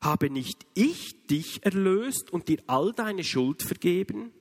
Habe 0.00 0.30
nicht 0.30 0.66
ich 0.74 1.26
dich 1.26 1.64
erlöst 1.64 2.30
und 2.30 2.48
dir 2.48 2.62
all 2.66 2.92
deine 2.92 3.24
Schuld 3.24 3.62
vergeben? 3.62 4.32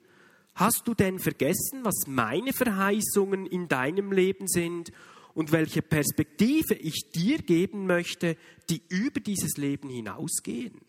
Hast 0.54 0.84
du 0.86 0.94
denn 0.94 1.20
vergessen, 1.20 1.84
was 1.84 2.08
meine 2.08 2.54
Verheißungen 2.54 3.46
in 3.46 3.68
deinem 3.68 4.12
Leben 4.12 4.48
sind 4.48 4.92
und 5.34 5.52
welche 5.52 5.82
Perspektive 5.82 6.76
ich 6.76 7.12
dir 7.14 7.40
geben 7.40 7.88
möchte, 7.88 8.38
die 8.70 8.82
über 8.90 9.20
dieses 9.20 9.58
Leben 9.58 9.90
hinausgehen? 9.90 10.80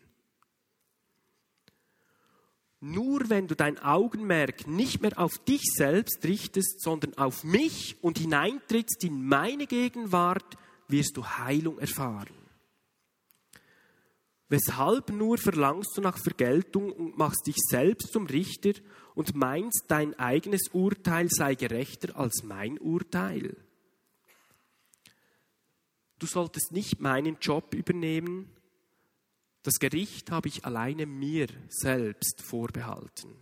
Nur 2.79 3.29
wenn 3.29 3.47
du 3.47 3.55
dein 3.55 3.79
Augenmerk 3.79 4.67
nicht 4.67 5.01
mehr 5.01 5.17
auf 5.17 5.39
dich 5.39 5.63
selbst 5.63 6.23
richtest, 6.23 6.81
sondern 6.81 7.17
auf 7.17 7.43
mich 7.43 7.97
und 8.01 8.19
hineintrittst 8.19 9.03
in 9.03 9.25
meine 9.25 9.65
Gegenwart, 9.65 10.57
wirst 10.87 11.17
du 11.17 11.25
Heilung 11.25 11.79
erfahren. 11.79 12.35
Weshalb 14.49 15.09
nur 15.09 15.37
verlangst 15.37 15.97
du 15.97 16.01
nach 16.01 16.17
Vergeltung 16.17 16.93
und 16.93 17.17
machst 17.17 17.47
dich 17.47 17.57
selbst 17.57 18.13
zum 18.13 18.27
Richter 18.27 18.73
und 19.13 19.35
meinst, 19.35 19.85
dein 19.89 20.17
eigenes 20.17 20.69
Urteil 20.71 21.27
sei 21.29 21.55
gerechter 21.55 22.15
als 22.15 22.43
mein 22.43 22.77
Urteil? 22.77 23.57
Du 26.19 26.25
solltest 26.25 26.71
nicht 26.71 27.01
meinen 27.01 27.37
Job 27.41 27.73
übernehmen. 27.73 28.49
Das 29.67 29.79
Gericht 29.79 30.31
habe 30.31 30.47
ich 30.47 30.63
alleine 30.63 31.05
mir 31.05 31.47
selbst 31.67 32.41
vorbehalten. 32.41 33.35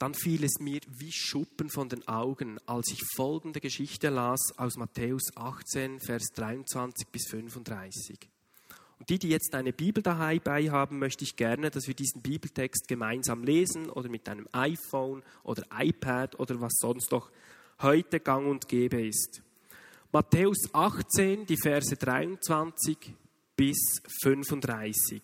Dann 0.00 0.14
fiel 0.14 0.42
es 0.42 0.58
mir 0.58 0.80
wie 0.88 1.12
Schuppen 1.12 1.70
von 1.70 1.88
den 1.88 2.08
Augen, 2.08 2.58
als 2.66 2.90
ich 2.90 2.98
folgende 3.14 3.60
Geschichte 3.60 4.08
las 4.08 4.40
aus 4.56 4.76
Matthäus 4.76 5.30
18, 5.36 6.00
Vers 6.00 6.24
23 6.34 7.06
bis 7.06 7.28
35. 7.28 8.18
Und 8.98 9.08
die, 9.10 9.20
die 9.20 9.28
jetzt 9.28 9.54
eine 9.54 9.72
Bibel 9.72 10.02
dabei 10.02 10.68
haben, 10.72 10.98
möchte 10.98 11.22
ich 11.22 11.36
gerne, 11.36 11.70
dass 11.70 11.86
wir 11.86 11.94
diesen 11.94 12.20
Bibeltext 12.20 12.88
gemeinsam 12.88 13.44
lesen 13.44 13.90
oder 13.90 14.08
mit 14.08 14.28
einem 14.28 14.48
iPhone 14.50 15.22
oder 15.44 15.62
iPad 15.72 16.36
oder 16.40 16.60
was 16.60 16.72
sonst 16.80 17.12
noch 17.12 17.30
heute 17.80 18.18
gang 18.18 18.48
und 18.48 18.66
gäbe 18.66 19.06
ist. 19.06 19.40
Matthäus 20.10 20.68
18, 20.72 21.46
die 21.46 21.56
Verse 21.56 21.94
23 21.94 23.14
bis 23.60 24.00
35. 24.22 25.20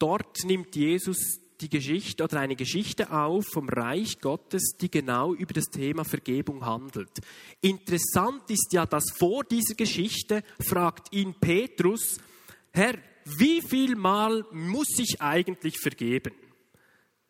Dort 0.00 0.44
nimmt 0.44 0.74
Jesus 0.74 1.38
die 1.60 1.68
Geschichte 1.68 2.24
oder 2.24 2.40
eine 2.40 2.56
Geschichte 2.56 3.12
auf 3.12 3.46
vom 3.52 3.68
Reich 3.68 4.18
Gottes, 4.18 4.72
die 4.80 4.90
genau 4.90 5.32
über 5.32 5.54
das 5.54 5.66
Thema 5.66 6.04
Vergebung 6.04 6.66
handelt. 6.66 7.20
Interessant 7.60 8.50
ist 8.50 8.72
ja, 8.72 8.84
dass 8.84 9.12
vor 9.16 9.44
dieser 9.44 9.76
Geschichte 9.76 10.42
fragt 10.58 11.12
ihn 11.12 11.34
Petrus, 11.38 12.18
Herr, 12.72 12.98
wie 13.24 13.62
viel 13.62 13.94
Mal 13.94 14.44
muss 14.50 14.98
ich 14.98 15.22
eigentlich 15.22 15.78
vergeben? 15.78 16.32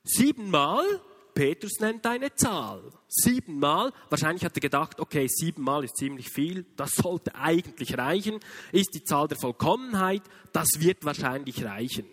Siebenmal? 0.03 0.87
Petrus 1.35 1.81
nennt 1.81 2.07
eine 2.07 2.35
Zahl. 2.35 2.83
Siebenmal. 3.09 3.93
Wahrscheinlich 4.09 4.45
hat 4.45 4.57
er 4.57 4.61
gedacht, 4.61 5.01
okay, 5.01 5.27
siebenmal 5.29 5.85
ist 5.85 5.97
ziemlich 5.97 6.29
viel. 6.31 6.66
Das 6.77 6.93
sollte 6.93 7.35
eigentlich 7.35 7.97
reichen. 7.97 8.40
Ist 8.73 8.95
die 8.95 9.05
Zahl 9.05 9.29
der 9.29 9.38
Vollkommenheit. 9.38 10.23
Das 10.53 10.69
wird 10.79 11.05
wahrscheinlich 11.05 11.64
reichen. 11.64 12.07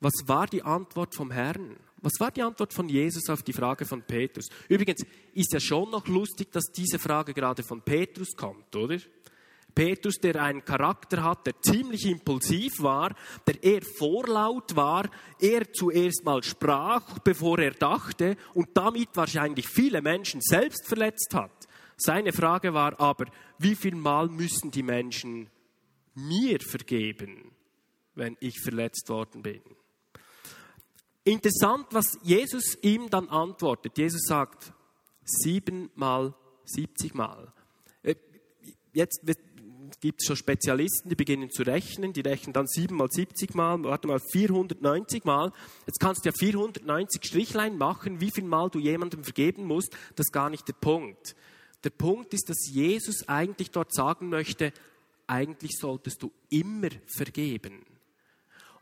Was 0.00 0.14
war 0.26 0.46
die 0.46 0.62
Antwort 0.62 1.14
vom 1.14 1.30
Herrn? 1.30 1.76
Was 2.00 2.12
war 2.20 2.30
die 2.30 2.42
Antwort 2.42 2.72
von 2.72 2.88
Jesus 2.88 3.28
auf 3.28 3.42
die 3.42 3.52
Frage 3.52 3.84
von 3.84 4.02
Petrus? 4.02 4.46
Übrigens 4.68 5.04
ist 5.34 5.52
ja 5.52 5.58
schon 5.58 5.90
noch 5.90 6.06
lustig, 6.06 6.52
dass 6.52 6.70
diese 6.70 6.98
Frage 6.98 7.34
gerade 7.34 7.64
von 7.64 7.82
Petrus 7.82 8.36
kommt, 8.36 8.74
oder? 8.76 8.98
Petrus, 9.78 10.16
der 10.16 10.42
einen 10.42 10.64
Charakter 10.64 11.22
hat, 11.22 11.46
der 11.46 11.62
ziemlich 11.62 12.04
impulsiv 12.06 12.82
war, 12.82 13.14
der 13.46 13.62
eher 13.62 13.82
vorlaut 13.82 14.74
war, 14.74 15.08
er 15.38 15.72
zuerst 15.72 16.24
mal 16.24 16.42
sprach, 16.42 17.20
bevor 17.20 17.60
er 17.60 17.70
dachte 17.70 18.36
und 18.54 18.70
damit 18.76 19.10
wahrscheinlich 19.14 19.68
viele 19.68 20.02
Menschen 20.02 20.40
selbst 20.40 20.84
verletzt 20.84 21.32
hat. 21.32 21.68
Seine 21.96 22.32
Frage 22.32 22.74
war 22.74 22.98
aber, 22.98 23.26
wie 23.58 23.76
viel 23.76 23.94
Mal 23.94 24.26
müssen 24.26 24.72
die 24.72 24.82
Menschen 24.82 25.48
mir 26.16 26.58
vergeben, 26.58 27.52
wenn 28.16 28.36
ich 28.40 28.60
verletzt 28.60 29.08
worden 29.08 29.42
bin? 29.42 29.62
Interessant, 31.22 31.86
was 31.92 32.18
Jesus 32.24 32.76
ihm 32.82 33.10
dann 33.10 33.28
antwortet. 33.28 33.96
Jesus 33.96 34.22
sagt, 34.26 34.72
siebenmal, 35.22 36.34
siebzigmal. 36.64 37.52
Äh, 38.02 38.16
jetzt, 38.92 39.20
gibt 40.00 40.20
es 40.20 40.26
schon 40.26 40.36
Spezialisten, 40.36 41.08
die 41.08 41.14
beginnen 41.14 41.50
zu 41.50 41.62
rechnen, 41.62 42.12
die 42.12 42.20
rechnen 42.20 42.52
dann 42.52 42.66
7 42.66 42.96
mal 42.96 43.10
70 43.10 43.54
mal, 43.54 43.82
warte 43.84 44.08
mal, 44.08 44.20
490 44.20 45.24
mal. 45.24 45.52
Jetzt 45.86 46.00
kannst 46.00 46.24
du 46.24 46.28
ja 46.30 46.34
490 46.36 47.24
Strichlein 47.24 47.76
machen, 47.78 48.20
wie 48.20 48.30
viel 48.30 48.44
Mal 48.44 48.70
du 48.70 48.78
jemandem 48.78 49.24
vergeben 49.24 49.64
musst, 49.64 49.92
das 50.16 50.26
ist 50.26 50.32
gar 50.32 50.50
nicht 50.50 50.66
der 50.68 50.74
Punkt. 50.74 51.34
Der 51.84 51.90
Punkt 51.90 52.34
ist, 52.34 52.48
dass 52.48 52.68
Jesus 52.70 53.28
eigentlich 53.28 53.70
dort 53.70 53.94
sagen 53.94 54.28
möchte, 54.28 54.72
eigentlich 55.26 55.72
solltest 55.78 56.22
du 56.22 56.32
immer 56.50 56.88
vergeben. 57.06 57.84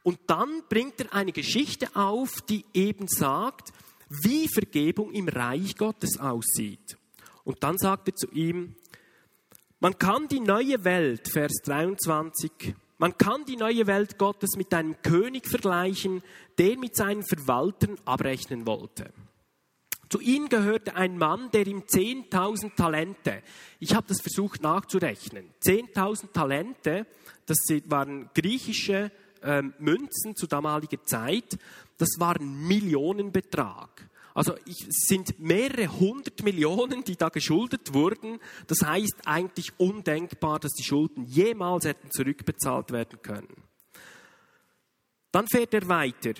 Und 0.02 0.18
dann 0.28 0.62
bringt 0.68 1.00
er 1.00 1.12
eine 1.12 1.32
Geschichte 1.32 1.94
auf, 1.96 2.40
die 2.42 2.64
eben 2.72 3.08
sagt, 3.08 3.72
wie 4.08 4.48
Vergebung 4.48 5.12
im 5.12 5.28
Reich 5.28 5.76
Gottes 5.76 6.18
aussieht. 6.18 6.96
Und 7.44 7.62
dann 7.62 7.76
sagt 7.76 8.08
er 8.08 8.14
zu 8.14 8.30
ihm, 8.30 8.76
man 9.80 9.98
kann 9.98 10.28
die 10.28 10.40
neue 10.40 10.84
Welt, 10.84 11.28
Vers 11.28 11.52
23, 11.64 12.74
man 12.98 13.16
kann 13.18 13.44
die 13.44 13.56
neue 13.56 13.86
Welt 13.86 14.18
Gottes 14.18 14.56
mit 14.56 14.72
einem 14.72 15.00
König 15.02 15.46
vergleichen, 15.48 16.22
der 16.58 16.78
mit 16.78 16.96
seinen 16.96 17.22
Verwaltern 17.22 17.98
abrechnen 18.04 18.66
wollte. 18.66 19.12
Zu 20.08 20.20
ihnen 20.20 20.48
gehörte 20.48 20.94
ein 20.94 21.18
Mann, 21.18 21.50
der 21.50 21.66
ihm 21.66 21.80
10.000 21.80 22.76
Talente, 22.76 23.42
ich 23.80 23.94
habe 23.94 24.06
das 24.08 24.20
versucht 24.20 24.62
nachzurechnen, 24.62 25.50
10.000 25.62 26.32
Talente, 26.32 27.06
das 27.44 27.58
waren 27.86 28.30
griechische 28.32 29.10
ähm, 29.42 29.74
Münzen 29.78 30.36
zu 30.36 30.46
damaliger 30.46 31.02
Zeit, 31.02 31.58
das 31.98 32.10
war 32.18 32.40
ein 32.40 32.66
Millionenbetrag. 32.66 34.08
Also 34.36 34.54
es 34.66 35.08
sind 35.08 35.40
mehrere 35.40 35.88
hundert 35.98 36.42
Millionen, 36.42 37.02
die 37.02 37.16
da 37.16 37.30
geschuldet 37.30 37.94
wurden. 37.94 38.38
Das 38.66 38.82
heißt 38.82 39.22
eigentlich 39.24 39.72
undenkbar, 39.78 40.60
dass 40.60 40.74
die 40.74 40.84
Schulden 40.84 41.24
jemals 41.24 41.86
hätten 41.86 42.10
zurückbezahlt 42.10 42.92
werden 42.92 43.22
können. 43.22 43.62
Dann 45.32 45.48
fährt 45.48 45.72
er 45.72 45.88
weiter. 45.88 46.34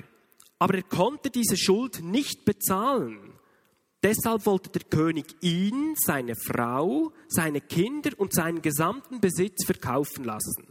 Aber 0.59 0.75
er 0.75 0.83
konnte 0.83 1.31
diese 1.31 1.57
Schuld 1.57 2.03
nicht 2.03 2.45
bezahlen. 2.45 3.33
Deshalb 4.03 4.45
wollte 4.45 4.69
der 4.69 4.83
König 4.83 5.35
ihn, 5.41 5.95
seine 5.97 6.35
Frau, 6.37 7.15
seine 7.29 7.63
Kinder 7.63 8.11
und 8.19 8.35
seinen 8.35 8.61
gesamten 8.61 9.23
Besitz 9.23 9.65
verkaufen 9.65 10.25
lassen, 10.25 10.67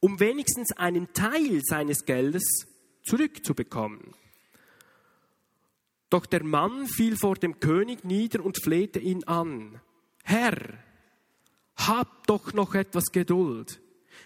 um 0.00 0.20
wenigstens 0.20 0.72
einen 0.76 1.14
Teil 1.14 1.62
seines 1.62 2.04
Geldes 2.04 2.66
zurückzubekommen. 3.04 4.14
Doch 6.12 6.26
der 6.26 6.44
Mann 6.44 6.86
fiel 6.86 7.16
vor 7.16 7.36
dem 7.36 7.58
König 7.58 8.04
nieder 8.04 8.44
und 8.44 8.62
flehte 8.62 8.98
ihn 8.98 9.24
an. 9.24 9.80
Herr, 10.22 10.58
hab 11.74 12.26
doch 12.26 12.52
noch 12.52 12.74
etwas 12.74 13.04
Geduld. 13.12 13.80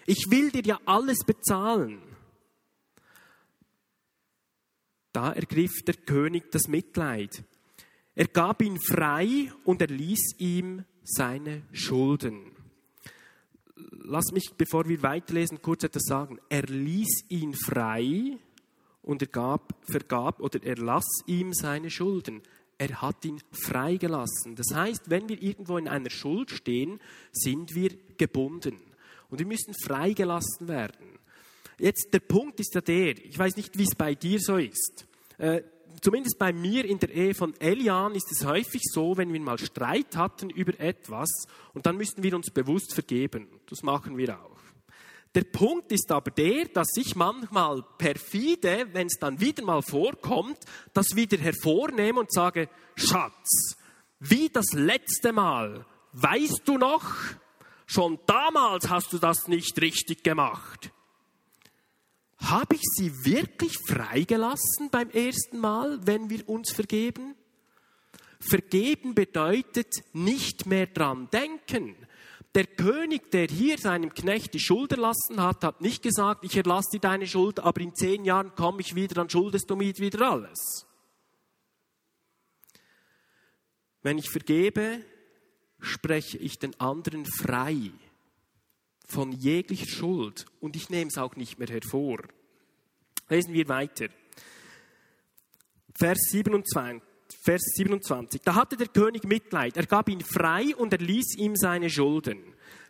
Ich 0.05 0.25
will 0.29 0.51
dir 0.51 0.63
ja 0.63 0.81
alles 0.83 1.19
bezahlen. 1.25 2.01
Da 5.13 5.31
ergriff 5.31 5.81
der 5.85 5.93
König 5.93 6.51
das 6.51 6.67
Mitleid. 6.67 7.45
Er 8.15 8.27
gab 8.27 8.61
ihn 8.61 8.81
frei 8.81 9.49
und 9.63 9.79
er 9.81 9.87
ließ 9.87 10.39
ihm 10.39 10.83
seine 11.05 11.61
Schulden. 11.71 12.51
Lass 14.03 14.33
mich, 14.33 14.51
bevor 14.57 14.89
wir 14.89 15.03
weiterlesen, 15.03 15.61
kurz 15.61 15.85
etwas 15.85 16.03
sagen. 16.03 16.37
Er 16.49 16.63
ließ 16.63 17.29
ihn 17.29 17.53
frei 17.53 18.39
und 19.07 19.21
er 19.21 19.29
gab, 19.29 19.73
vergab 19.89 20.41
oder 20.41 20.61
erlass 20.63 21.07
ihm 21.27 21.53
seine 21.53 21.89
Schulden. 21.89 22.41
Er 22.77 23.01
hat 23.01 23.23
ihn 23.23 23.41
freigelassen. 23.51 24.55
Das 24.55 24.75
heißt, 24.75 25.09
wenn 25.09 25.29
wir 25.29 25.41
irgendwo 25.41 25.77
in 25.77 25.87
einer 25.87 26.09
Schuld 26.09 26.51
stehen, 26.51 26.99
sind 27.31 27.73
wir 27.73 27.91
gebunden 28.17 28.77
und 29.29 29.39
wir 29.39 29.47
müssen 29.47 29.73
freigelassen 29.73 30.67
werden. 30.67 31.17
Jetzt 31.79 32.09
der 32.11 32.19
Punkt 32.19 32.59
ist 32.59 32.75
ja 32.75 32.81
der, 32.81 33.17
ich 33.17 33.39
weiß 33.39 33.55
nicht, 33.55 33.77
wie 33.77 33.83
es 33.83 33.95
bei 33.97 34.13
dir 34.13 34.39
so 34.41 34.57
ist. 34.57 35.07
Äh, 35.37 35.61
zumindest 36.01 36.37
bei 36.37 36.51
mir 36.51 36.83
in 36.83 36.99
der 36.99 37.13
Ehe 37.13 37.33
von 37.33 37.53
Elian 37.61 38.13
ist 38.13 38.29
es 38.31 38.45
häufig 38.45 38.81
so, 38.83 39.15
wenn 39.15 39.31
wir 39.31 39.39
mal 39.39 39.57
Streit 39.57 40.17
hatten 40.17 40.49
über 40.49 40.77
etwas 40.81 41.29
und 41.73 41.85
dann 41.85 41.95
müssten 41.95 42.23
wir 42.23 42.35
uns 42.35 42.51
bewusst 42.51 42.93
vergeben. 42.93 43.47
Das 43.69 43.83
machen 43.83 44.17
wir 44.17 44.37
auch. 44.37 44.57
Der 45.37 45.43
Punkt 45.43 45.91
ist 45.91 46.11
aber 46.11 46.31
der, 46.31 46.65
dass 46.65 46.87
ich 46.95 47.15
manchmal 47.15 47.83
perfide, 47.99 48.87
wenn 48.93 49.05
es 49.05 49.19
dann 49.19 49.39
wieder 49.39 49.63
mal 49.63 49.83
vorkommt, 49.83 50.57
das 50.95 51.15
wieder 51.15 51.37
hervornehme 51.37 52.21
und 52.21 52.33
sage, 52.33 52.67
Schatz, 52.95 53.77
wie 54.19 54.49
das 54.49 54.73
letzte 54.73 55.33
Mal, 55.33 55.85
weißt 56.13 56.63
du 56.65 56.79
noch, 56.79 57.13
schon 57.85 58.17
damals 58.25 58.89
hast 58.89 59.13
du 59.13 59.19
das 59.19 59.47
nicht 59.47 59.79
richtig 59.79 60.23
gemacht. 60.23 60.89
Habe 62.39 62.73
ich 62.73 62.81
sie 62.95 63.11
wirklich 63.23 63.77
freigelassen 63.85 64.89
beim 64.89 65.11
ersten 65.11 65.59
Mal, 65.59 65.99
wenn 66.01 66.31
wir 66.31 66.49
uns 66.49 66.71
vergeben? 66.71 67.35
Vergeben 68.39 69.13
bedeutet 69.13 69.93
nicht 70.13 70.65
mehr 70.65 70.87
dran 70.87 71.29
denken. 71.31 71.95
Der 72.57 72.65
König, 72.65 73.29
der 73.29 73.45
hier 73.45 73.77
seinem 73.77 74.15
Knecht 74.15 74.55
die 74.55 74.59
Schuld 74.59 74.91
erlassen 74.91 75.39
hat, 75.39 75.63
hat 75.63 75.79
nicht 75.79 76.01
gesagt, 76.01 76.43
ich 76.43 76.57
erlasse 76.57 76.93
dir 76.93 77.01
deine 77.01 77.27
Schuld, 77.27 77.59
aber 77.59 77.81
in 77.81 77.93
zehn 77.93 78.25
Jahren 78.25 78.55
komme 78.55 78.81
ich 78.81 78.95
wieder, 78.95 79.13
dann 79.13 79.29
schuldest 79.29 79.69
du 79.69 79.75
mir 79.75 79.95
wieder 79.99 80.27
alles. 80.27 80.87
Wenn 84.01 84.17
ich 84.17 84.31
vergebe, 84.31 85.05
spreche 85.79 86.39
ich 86.39 86.57
den 86.57 86.73
anderen 86.79 87.27
frei 87.27 87.91
von 89.07 89.33
jeglicher 89.33 89.85
Schuld 89.85 90.47
und 90.59 90.75
ich 90.75 90.89
nehme 90.89 91.09
es 91.09 91.19
auch 91.19 91.35
nicht 91.35 91.59
mehr 91.59 91.67
hervor. 91.67 92.21
Lesen 93.29 93.53
wir 93.53 93.67
weiter. 93.67 94.07
Vers 95.93 96.17
27. 96.31 97.06
Vers 97.47 97.61
27. 97.77 98.41
Da 98.43 98.55
hatte 98.55 98.75
der 98.75 98.89
König 98.89 99.23
Mitleid. 99.23 99.77
Er 99.77 99.85
gab 99.85 100.09
ihn 100.09 100.19
frei 100.19 100.75
und 100.75 100.91
er 100.91 100.99
ließ 100.99 101.37
ihm 101.37 101.55
seine 101.55 101.89
Schulden. 101.89 102.39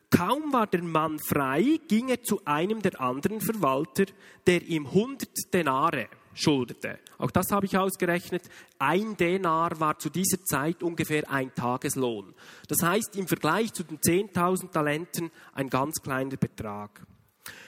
Kaum 0.10 0.52
war 0.52 0.66
der 0.66 0.82
Mann 0.82 1.20
frei, 1.20 1.80
ging 1.88 2.10
er 2.10 2.24
zu 2.24 2.42
einem 2.44 2.82
der 2.82 3.00
anderen 3.00 3.40
Verwalter, 3.40 4.06
der 4.48 4.64
ihm 4.64 4.88
100 4.88 5.54
Denare 5.54 6.08
schuldete. 6.34 6.98
Auch 7.20 7.30
das 7.30 7.52
habe 7.52 7.68
ich 7.68 7.78
ausgerechnet. 7.78 8.50
Ein 8.80 9.16
Denar 9.16 9.80
war 9.80 10.00
zu 10.00 10.10
dieser 10.10 10.44
Zeit 10.44 10.82
ungefähr 10.82 11.30
ein 11.30 11.54
Tageslohn. 11.54 12.34
Das 12.68 12.82
heißt 12.82 13.16
im 13.16 13.28
Vergleich 13.28 13.74
zu 13.74 13.84
den 13.84 14.00
10.000 14.00 14.72
Talenten 14.72 15.30
ein 15.54 15.70
ganz 15.70 16.02
kleiner 16.02 16.36
Betrag. 16.36 17.06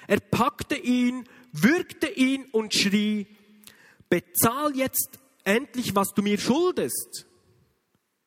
Er 0.08 0.22
packte 0.22 0.76
ihn, 0.76 1.26
würgte 1.52 2.08
ihn 2.08 2.46
und 2.52 2.74
schrie, 2.74 3.28
bezahl 4.10 4.76
jetzt 4.76 5.19
endlich, 5.50 5.96
was 5.96 6.14
du 6.14 6.22
mir 6.22 6.38
schuldest. 6.38 7.26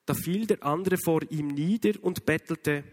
Da 0.05 0.13
fiel 0.13 0.45
der 0.45 0.63
andere 0.63 0.97
vor 0.97 1.21
ihm 1.29 1.47
nieder 1.47 1.93
und 2.01 2.25
bettelte, 2.25 2.83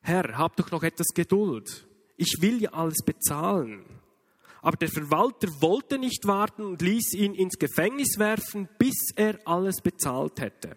Herr, 0.00 0.36
hab 0.36 0.56
doch 0.56 0.70
noch 0.70 0.82
etwas 0.82 1.08
Geduld. 1.14 1.86
Ich 2.16 2.36
will 2.40 2.62
ja 2.62 2.72
alles 2.72 2.98
bezahlen. 3.04 3.84
Aber 4.62 4.76
der 4.76 4.88
Verwalter 4.88 5.48
wollte 5.60 5.98
nicht 5.98 6.26
warten 6.26 6.64
und 6.64 6.82
ließ 6.82 7.14
ihn 7.14 7.34
ins 7.34 7.58
Gefängnis 7.58 8.18
werfen, 8.18 8.68
bis 8.78 9.12
er 9.16 9.38
alles 9.44 9.80
bezahlt 9.80 10.40
hätte. 10.40 10.76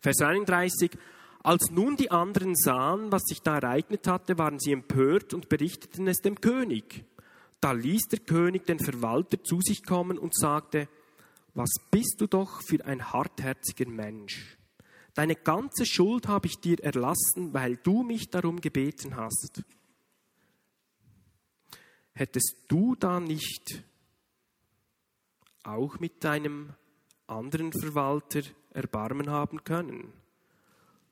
Vers 0.00 0.20
31. 0.20 0.90
Als 1.42 1.70
nun 1.70 1.96
die 1.96 2.10
anderen 2.10 2.54
sahen, 2.56 3.12
was 3.12 3.22
sich 3.24 3.42
da 3.42 3.56
ereignet 3.56 4.06
hatte, 4.06 4.38
waren 4.38 4.58
sie 4.58 4.72
empört 4.72 5.34
und 5.34 5.48
berichteten 5.48 6.08
es 6.08 6.18
dem 6.18 6.40
König. 6.40 7.04
Da 7.60 7.72
ließ 7.72 8.02
der 8.10 8.20
König 8.20 8.66
den 8.66 8.78
Verwalter 8.78 9.42
zu 9.42 9.60
sich 9.60 9.84
kommen 9.84 10.18
und 10.18 10.34
sagte, 10.36 10.88
was 11.54 11.70
bist 11.90 12.16
du 12.18 12.26
doch 12.26 12.62
für 12.62 12.84
ein 12.84 13.12
hartherziger 13.12 13.88
Mensch? 13.88 14.56
Deine 15.14 15.34
ganze 15.34 15.84
Schuld 15.84 16.28
habe 16.28 16.46
ich 16.46 16.60
dir 16.60 16.78
erlassen, 16.78 17.52
weil 17.52 17.76
du 17.76 18.04
mich 18.04 18.30
darum 18.30 18.60
gebeten 18.60 19.16
hast. 19.16 19.64
Hättest 22.12 22.56
du 22.68 22.94
da 22.94 23.18
nicht 23.18 23.82
auch 25.64 25.98
mit 25.98 26.22
deinem 26.22 26.74
anderen 27.26 27.72
Verwalter 27.72 28.42
Erbarmen 28.70 29.30
haben 29.30 29.64
können, 29.64 30.12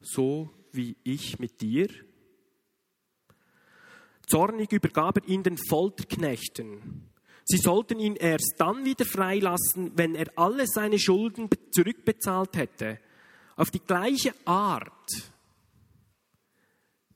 so 0.00 0.50
wie 0.70 0.96
ich 1.02 1.40
mit 1.40 1.60
dir? 1.60 1.88
Zornig 4.26 4.72
übergab 4.72 5.18
er 5.18 5.28
ihn 5.28 5.42
den 5.42 5.56
Folterknechten. 5.56 7.10
Sie 7.44 7.58
sollten 7.58 8.00
ihn 8.00 8.16
erst 8.16 8.54
dann 8.58 8.84
wieder 8.84 9.04
freilassen, 9.04 9.92
wenn 9.94 10.16
er 10.16 10.26
alle 10.36 10.66
seine 10.66 10.98
Schulden 10.98 11.48
zurückbezahlt 11.70 12.56
hätte. 12.56 12.98
Auf 13.54 13.70
die 13.70 13.80
gleiche 13.80 14.34
Art 14.44 15.32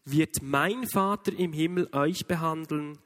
wird 0.04 0.40
mein 0.40 0.86
Vater 0.86 1.32
im 1.36 1.52
Himmel 1.52 1.88
euch 1.92 2.26
behandeln, 2.26 2.98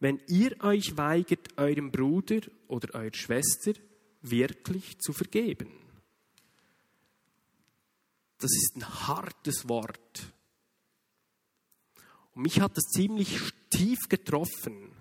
wenn 0.00 0.20
ihr 0.26 0.56
euch 0.64 0.96
weigert, 0.96 1.56
eurem 1.56 1.92
Bruder 1.92 2.40
oder 2.66 2.94
eurer 2.94 3.14
Schwester 3.14 3.72
wirklich 4.20 4.98
zu 4.98 5.12
vergeben. 5.12 5.70
Das 8.38 8.50
ist 8.50 8.74
ein 8.76 9.06
hartes 9.06 9.68
Wort. 9.68 10.32
Und 12.34 12.42
mich 12.42 12.60
hat 12.60 12.76
das 12.76 12.84
ziemlich 12.84 13.38
tief 13.70 14.08
getroffen. 14.08 14.92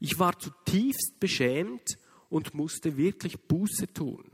Ich 0.00 0.18
war 0.18 0.38
zutiefst 0.38 1.18
beschämt 1.18 1.96
und 2.28 2.54
musste 2.54 2.96
wirklich 2.96 3.40
Buße 3.40 3.92
tun. 3.92 4.24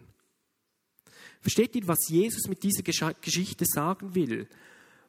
Versteht 1.41 1.75
ihr, 1.77 1.87
was 1.89 2.09
Jesus 2.09 2.49
mit 2.49 2.63
dieser 2.63 2.83
Geschichte 3.15 3.65
sagen 3.65 4.15
will? 4.15 4.49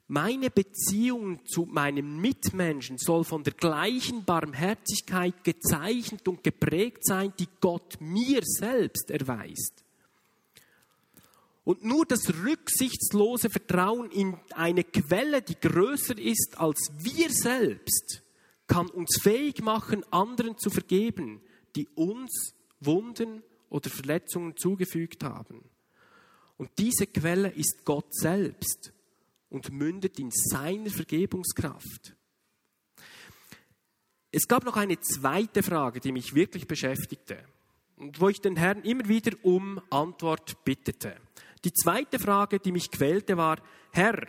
Meine 0.07 0.49
Beziehung 0.49 1.45
zu 1.45 1.65
meinem 1.65 2.19
Mitmenschen 2.19 2.97
soll 2.97 3.23
von 3.23 3.43
der 3.43 3.53
gleichen 3.53 4.25
Barmherzigkeit 4.25 5.43
gezeichnet 5.43 6.27
und 6.27 6.43
geprägt 6.43 7.05
sein, 7.05 7.33
die 7.39 7.47
Gott 7.61 7.95
mir 8.01 8.41
selbst 8.43 9.09
erweist. 9.09 9.80
Und 11.63 11.83
nur 11.83 12.05
das 12.05 12.27
rücksichtslose 12.43 13.49
Vertrauen 13.49 14.09
in 14.11 14.37
eine 14.55 14.83
Quelle, 14.83 15.41
die 15.41 15.59
größer 15.59 16.17
ist 16.17 16.55
als 16.57 16.91
wir 16.97 17.29
selbst, 17.29 18.23
kann 18.67 18.87
uns 18.87 19.19
fähig 19.21 19.61
machen, 19.61 20.03
anderen 20.11 20.57
zu 20.57 20.69
vergeben, 20.69 21.41
die 21.75 21.87
uns 21.89 22.55
Wunden 22.79 23.43
oder 23.69 23.89
Verletzungen 23.89 24.57
zugefügt 24.57 25.23
haben. 25.23 25.63
Und 26.57 26.69
diese 26.77 27.07
Quelle 27.07 27.49
ist 27.49 27.85
Gott 27.85 28.13
selbst 28.13 28.93
und 29.49 29.71
mündet 29.71 30.19
in 30.19 30.31
seiner 30.31 30.89
Vergebungskraft. 30.89 32.15
Es 34.31 34.47
gab 34.47 34.63
noch 34.63 34.77
eine 34.77 34.99
zweite 34.99 35.61
Frage, 35.61 35.99
die 35.99 36.11
mich 36.11 36.33
wirklich 36.33 36.67
beschäftigte 36.67 37.43
und 37.97 38.19
wo 38.21 38.29
ich 38.29 38.39
den 38.39 38.55
Herrn 38.55 38.83
immer 38.83 39.07
wieder 39.07 39.35
um 39.43 39.81
Antwort 39.89 40.63
bittete. 40.63 41.17
Die 41.63 41.73
zweite 41.73 42.17
Frage, 42.19 42.59
die 42.59 42.71
mich 42.71 42.89
quälte, 42.89 43.37
war, 43.37 43.61
Herr, 43.91 44.27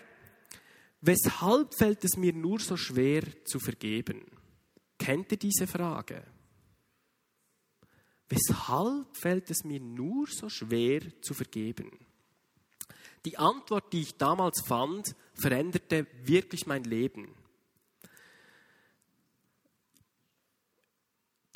weshalb 1.00 1.74
fällt 1.74 2.04
es 2.04 2.16
mir 2.16 2.32
nur 2.32 2.60
so 2.60 2.76
schwer 2.76 3.22
zu 3.44 3.58
vergeben? 3.58 4.24
Kennt 4.98 5.32
ihr 5.32 5.38
diese 5.38 5.66
Frage? 5.66 6.22
Weshalb 8.28 9.16
fällt 9.16 9.50
es 9.50 9.64
mir 9.64 9.80
nur 9.80 10.26
so 10.26 10.48
schwer 10.48 11.02
zu 11.20 11.34
vergeben? 11.34 11.90
Die 13.24 13.38
Antwort, 13.38 13.92
die 13.92 14.02
ich 14.02 14.16
damals 14.16 14.62
fand, 14.66 15.14
veränderte 15.34 16.06
wirklich 16.24 16.66
mein 16.66 16.84
Leben. 16.84 17.34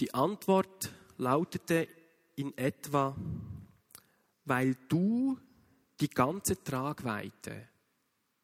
Die 0.01 0.13
Antwort 0.15 0.93
lautete 1.17 1.89
in 2.37 2.57
etwa, 2.59 3.17
weil 4.45 4.77
du 4.89 5.39
die 6.01 6.09
ganze 6.09 6.63
Tragweite 6.63 7.69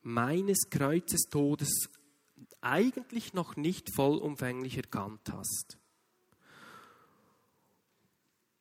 meines 0.02 0.68
Kreuzestodes 0.70 1.88
eigentlich 2.60 3.34
noch 3.34 3.56
nicht 3.56 3.94
vollumfänglich 3.94 4.76
erkannt 4.76 5.32
hast 5.32 5.78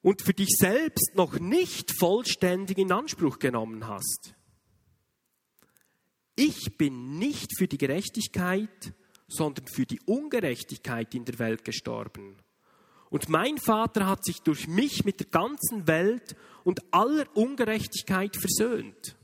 und 0.01 0.21
für 0.21 0.34
dich 0.34 0.49
selbst 0.58 1.12
noch 1.15 1.39
nicht 1.39 1.91
vollständig 1.97 2.77
in 2.77 2.91
Anspruch 2.91 3.39
genommen 3.39 3.88
hast. 3.88 4.34
Ich 6.36 6.77
bin 6.77 7.19
nicht 7.19 7.58
für 7.58 7.67
die 7.67 7.77
Gerechtigkeit, 7.77 8.93
sondern 9.27 9.67
für 9.67 9.86
die 9.86 10.01
Ungerechtigkeit 10.06 11.13
in 11.13 11.25
der 11.25 11.39
Welt 11.39 11.63
gestorben. 11.63 12.38
Und 13.10 13.30
mein 13.30 13.58
Vater 13.58 14.08
hat 14.08 14.25
sich 14.25 14.41
durch 14.41 14.67
mich 14.67 15.06
mit 15.06 15.19
der 15.19 15.27
ganzen 15.27 15.86
Welt 15.86 16.36
und 16.63 16.82
aller 16.93 17.26
Ungerechtigkeit 17.36 18.36
versöhnt, 18.36 19.15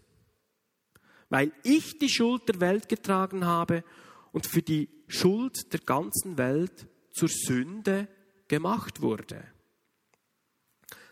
weil 1.30 1.52
ich 1.64 1.98
die 2.00 2.10
Schuld 2.10 2.48
der 2.48 2.60
Welt 2.60 2.90
getragen 2.90 3.46
habe 3.46 3.84
und 4.32 4.48
für 4.48 4.62
die 4.62 4.90
Schuld 5.08 5.74
der 5.74 5.80
ganzen 5.82 6.38
Welt 6.38 6.88
zur 7.12 7.30
Sünde 7.30 8.08
gemacht 8.48 9.02
wurde. 9.02 9.44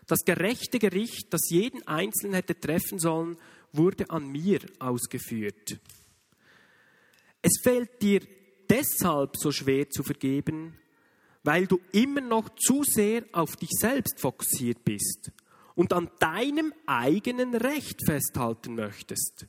Das 0.06 0.20
gerechte 0.24 0.78
Gericht, 0.78 1.32
das 1.32 1.50
jeden 1.50 1.86
Einzelnen 1.86 2.34
hätte 2.34 2.58
treffen 2.58 2.98
sollen, 2.98 3.38
wurde 3.72 4.08
an 4.10 4.30
mir 4.30 4.60
ausgeführt. 4.78 5.78
Es 7.42 7.60
fällt 7.62 8.02
dir 8.02 8.20
deshalb 8.70 9.36
so 9.36 9.50
schwer 9.50 9.90
zu 9.90 10.02
vergeben, 10.02 10.78
weil 11.42 11.66
du 11.66 11.80
immer 11.92 12.20
noch 12.20 12.48
zu 12.56 12.82
sehr 12.84 13.24
auf 13.32 13.56
dich 13.56 13.70
selbst 13.70 14.20
fokussiert 14.20 14.84
bist 14.84 15.32
und 15.76 15.92
an 15.92 16.10
deinem 16.18 16.74
eigenen 16.86 17.54
Recht 17.54 18.04
festhalten 18.04 18.74
möchtest. 18.74 19.46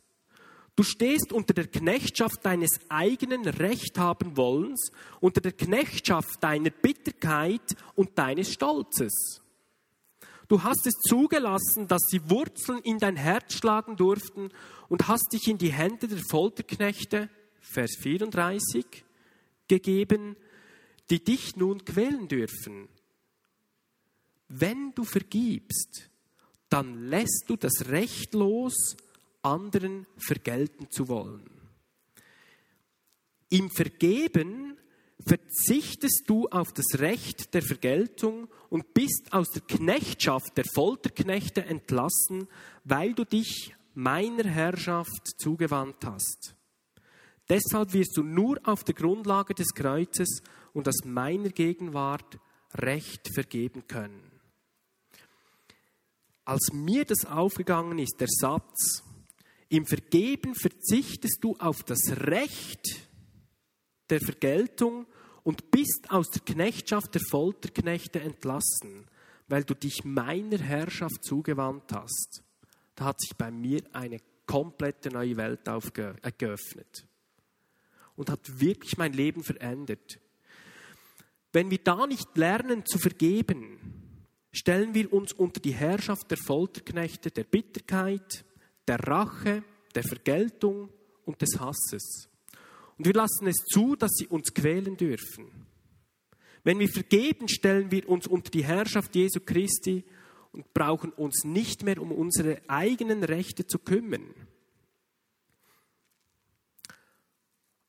Du 0.75 0.83
stehst 0.83 1.33
unter 1.33 1.55
der 1.55 1.65
Knechtschaft 1.65 2.45
deines 2.45 2.79
eigenen 2.89 3.47
Rechthabenwollens, 3.47 4.91
unter 5.19 5.41
der 5.41 5.53
Knechtschaft 5.53 6.43
deiner 6.43 6.69
Bitterkeit 6.69 7.75
und 7.95 8.15
deines 8.19 8.53
Stolzes. 8.53 9.41
Du 10.47 10.61
hast 10.61 10.85
es 10.85 10.93
zugelassen, 10.93 11.87
dass 11.87 12.03
sie 12.09 12.29
Wurzeln 12.29 12.79
in 12.83 12.99
dein 12.99 13.15
Herz 13.15 13.55
schlagen 13.55 13.95
durften 13.95 14.49
und 14.87 15.07
hast 15.07 15.33
dich 15.33 15.47
in 15.47 15.57
die 15.57 15.73
Hände 15.73 16.07
der 16.07 16.21
Folterknechte, 16.29 17.29
Vers 17.59 17.97
34, 17.99 18.85
gegeben, 19.67 20.37
die 21.09 21.23
dich 21.23 21.55
nun 21.55 21.83
quälen 21.83 22.27
dürfen. 22.27 22.87
Wenn 24.47 24.93
du 24.93 25.03
vergibst, 25.03 26.09
dann 26.69 27.09
lässt 27.09 27.45
du 27.47 27.55
das 27.55 27.89
Recht 27.89 28.33
los, 28.33 28.95
anderen 29.41 30.05
vergelten 30.17 30.91
zu 30.91 31.07
wollen. 31.07 31.49
Im 33.49 33.69
Vergeben 33.69 34.77
verzichtest 35.25 36.23
du 36.27 36.47
auf 36.47 36.73
das 36.73 36.99
Recht 36.99 37.53
der 37.53 37.61
Vergeltung 37.61 38.47
und 38.69 38.93
bist 38.93 39.31
aus 39.31 39.49
der 39.49 39.61
Knechtschaft 39.61 40.57
der 40.57 40.65
Folterknechte 40.73 41.65
entlassen, 41.65 42.47
weil 42.83 43.13
du 43.13 43.23
dich 43.23 43.73
meiner 43.93 44.43
Herrschaft 44.43 45.39
zugewandt 45.39 46.05
hast. 46.05 46.55
Deshalb 47.49 47.93
wirst 47.93 48.17
du 48.17 48.23
nur 48.23 48.59
auf 48.63 48.83
der 48.83 48.93
Grundlage 48.93 49.53
des 49.53 49.73
Kreuzes 49.73 50.41
und 50.73 50.87
aus 50.87 51.05
meiner 51.05 51.49
Gegenwart 51.49 52.39
Recht 52.73 53.29
vergeben 53.33 53.87
können. 53.87 54.26
Als 56.47 56.71
mir 56.71 57.03
das 57.03 57.25
aufgegangen 57.25 57.99
ist, 57.99 58.21
der 58.21 58.29
Satz, 58.29 59.03
im 59.67 59.85
Vergeben 59.85 60.55
verzichtest 60.55 61.39
du 61.41 61.57
auf 61.57 61.83
das 61.83 61.99
Recht 62.21 63.09
der 64.09 64.21
Vergeltung 64.21 65.07
und 65.43 65.71
bist 65.71 66.09
aus 66.09 66.29
der 66.29 66.41
Knechtschaft 66.43 67.13
der 67.15 67.21
Folterknechte 67.29 68.21
entlassen, 68.21 69.09
weil 69.49 69.65
du 69.65 69.73
dich 69.73 70.05
meiner 70.05 70.57
Herrschaft 70.57 71.21
zugewandt 71.21 71.91
hast. 71.91 72.43
Da 72.95 73.03
hat 73.03 73.19
sich 73.19 73.35
bei 73.35 73.51
mir 73.51 73.83
eine 73.91 74.19
komplette 74.45 75.09
neue 75.09 75.35
Welt 75.35 75.65
geöffnet 76.37 77.05
und 78.15 78.29
hat 78.29 78.61
wirklich 78.61 78.97
mein 78.97 79.11
Leben 79.11 79.43
verändert. 79.43 80.17
Wenn 81.51 81.71
wir 81.71 81.79
da 81.79 82.07
nicht 82.07 82.37
lernen 82.37 82.85
zu 82.85 82.99
vergeben, 82.99 84.06
stellen 84.57 84.95
wir 84.95 85.13
uns 85.13 85.33
unter 85.33 85.59
die 85.59 85.73
Herrschaft 85.73 86.31
der 86.31 86.37
Folterknechte, 86.37 87.29
der 87.29 87.43
Bitterkeit, 87.43 88.43
der 88.87 88.99
Rache, 88.99 89.63
der 89.93 90.03
Vergeltung 90.03 90.89
und 91.25 91.41
des 91.41 91.59
Hasses. 91.59 92.27
Und 92.97 93.05
wir 93.05 93.13
lassen 93.13 93.45
es 93.45 93.57
zu, 93.71 93.95
dass 93.95 94.11
sie 94.13 94.27
uns 94.27 94.53
quälen 94.53 94.97
dürfen. 94.97 95.51
Wenn 96.63 96.79
wir 96.79 96.89
vergeben, 96.89 97.47
stellen 97.47 97.91
wir 97.91 98.09
uns 98.09 98.25
unter 98.25 98.49
die 98.49 98.65
Herrschaft 98.65 99.15
Jesu 99.15 99.41
Christi 99.41 100.03
und 100.51 100.73
brauchen 100.73 101.11
uns 101.11 101.43
nicht 101.43 101.83
mehr 101.83 102.01
um 102.01 102.11
unsere 102.11 102.59
eigenen 102.67 103.23
Rechte 103.23 103.67
zu 103.67 103.77
kümmern. 103.77 104.33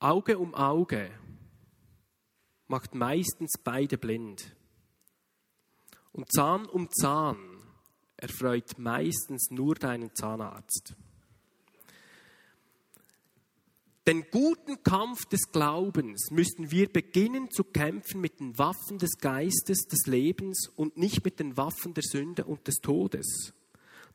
Auge 0.00 0.38
um 0.38 0.54
Auge 0.54 1.10
macht 2.66 2.94
meistens 2.94 3.54
beide 3.64 3.96
blind. 3.96 4.54
Und 6.18 6.32
Zahn 6.32 6.66
um 6.66 6.90
Zahn 6.90 7.38
erfreut 8.16 8.76
meistens 8.76 9.52
nur 9.52 9.76
deinen 9.76 10.12
Zahnarzt. 10.16 10.96
Den 14.04 14.28
guten 14.32 14.82
Kampf 14.82 15.26
des 15.26 15.52
Glaubens 15.52 16.32
müssen 16.32 16.72
wir 16.72 16.88
beginnen 16.92 17.52
zu 17.52 17.62
kämpfen 17.62 18.20
mit 18.20 18.40
den 18.40 18.58
Waffen 18.58 18.98
des 18.98 19.18
Geistes, 19.20 19.86
des 19.86 20.06
Lebens 20.06 20.68
und 20.74 20.96
nicht 20.96 21.24
mit 21.24 21.38
den 21.38 21.56
Waffen 21.56 21.94
der 21.94 22.02
Sünde 22.02 22.46
und 22.46 22.66
des 22.66 22.80
Todes. 22.82 23.52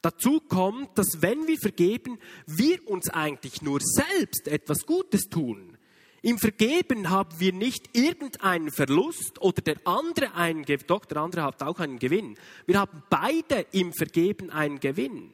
Dazu 0.01 0.41
kommt, 0.41 0.97
dass 0.97 1.21
wenn 1.21 1.47
wir 1.47 1.57
vergeben, 1.57 2.19
wir 2.45 2.85
uns 2.85 3.07
eigentlich 3.07 3.61
nur 3.61 3.79
selbst 3.81 4.49
etwas 4.49 4.85
Gutes 4.85 5.29
tun. 5.29 5.72
Im 6.25 6.37
Vergeben 6.37 7.09
haben 7.09 7.37
wir 7.37 7.51
nicht 7.51 7.97
irgendeinen 7.97 8.71
Verlust 8.71 9.41
oder 9.41 9.61
der 9.61 9.85
andere 9.85 10.33
einen 10.35 10.63
Gewinn. 10.63 10.87
Doch, 10.87 11.03
der 11.03 11.17
andere 11.17 11.43
hat 11.43 11.61
auch 11.61 11.81
einen 11.81 11.99
Gewinn. 11.99 12.37
Wir 12.65 12.79
haben 12.79 13.03
beide 13.09 13.65
im 13.73 13.91
Vergeben 13.91 14.49
einen 14.49 14.79
Gewinn. 14.79 15.33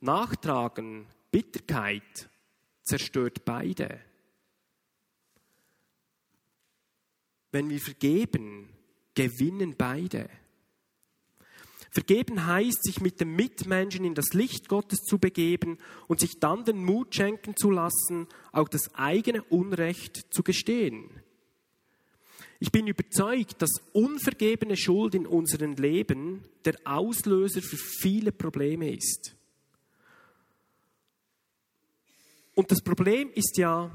Nachtragen, 0.00 1.06
Bitterkeit 1.30 2.28
zerstört 2.82 3.44
beide. 3.44 4.00
Wenn 7.52 7.70
wir 7.70 7.78
vergeben, 7.78 8.70
gewinnen 9.14 9.76
beide. 9.78 10.28
Vergeben 11.90 12.46
heißt, 12.46 12.84
sich 12.84 13.00
mit 13.00 13.20
dem 13.20 13.34
Mitmenschen 13.34 14.04
in 14.04 14.14
das 14.14 14.32
Licht 14.32 14.68
Gottes 14.68 15.00
zu 15.00 15.18
begeben 15.18 15.78
und 16.06 16.20
sich 16.20 16.38
dann 16.38 16.64
den 16.64 16.84
Mut 16.84 17.14
schenken 17.14 17.56
zu 17.56 17.70
lassen, 17.70 18.28
auch 18.52 18.68
das 18.68 18.94
eigene 18.94 19.42
Unrecht 19.44 20.32
zu 20.32 20.44
gestehen. 20.44 21.10
Ich 22.60 22.70
bin 22.70 22.86
überzeugt, 22.86 23.60
dass 23.62 23.70
unvergebene 23.92 24.76
Schuld 24.76 25.14
in 25.14 25.26
unserem 25.26 25.74
Leben 25.74 26.44
der 26.64 26.76
Auslöser 26.84 27.62
für 27.62 27.78
viele 27.78 28.30
Probleme 28.32 28.94
ist. 28.94 29.34
Und 32.54 32.70
das 32.70 32.82
Problem 32.82 33.30
ist 33.34 33.56
ja, 33.56 33.90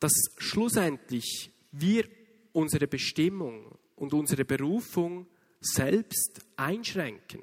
dass 0.00 0.12
schlussendlich 0.38 1.50
wir 1.70 2.08
unsere 2.52 2.86
Bestimmung 2.86 3.78
und 3.94 4.14
unsere 4.14 4.44
Berufung 4.44 5.26
selbst 5.62 6.44
einschränken. 6.56 7.42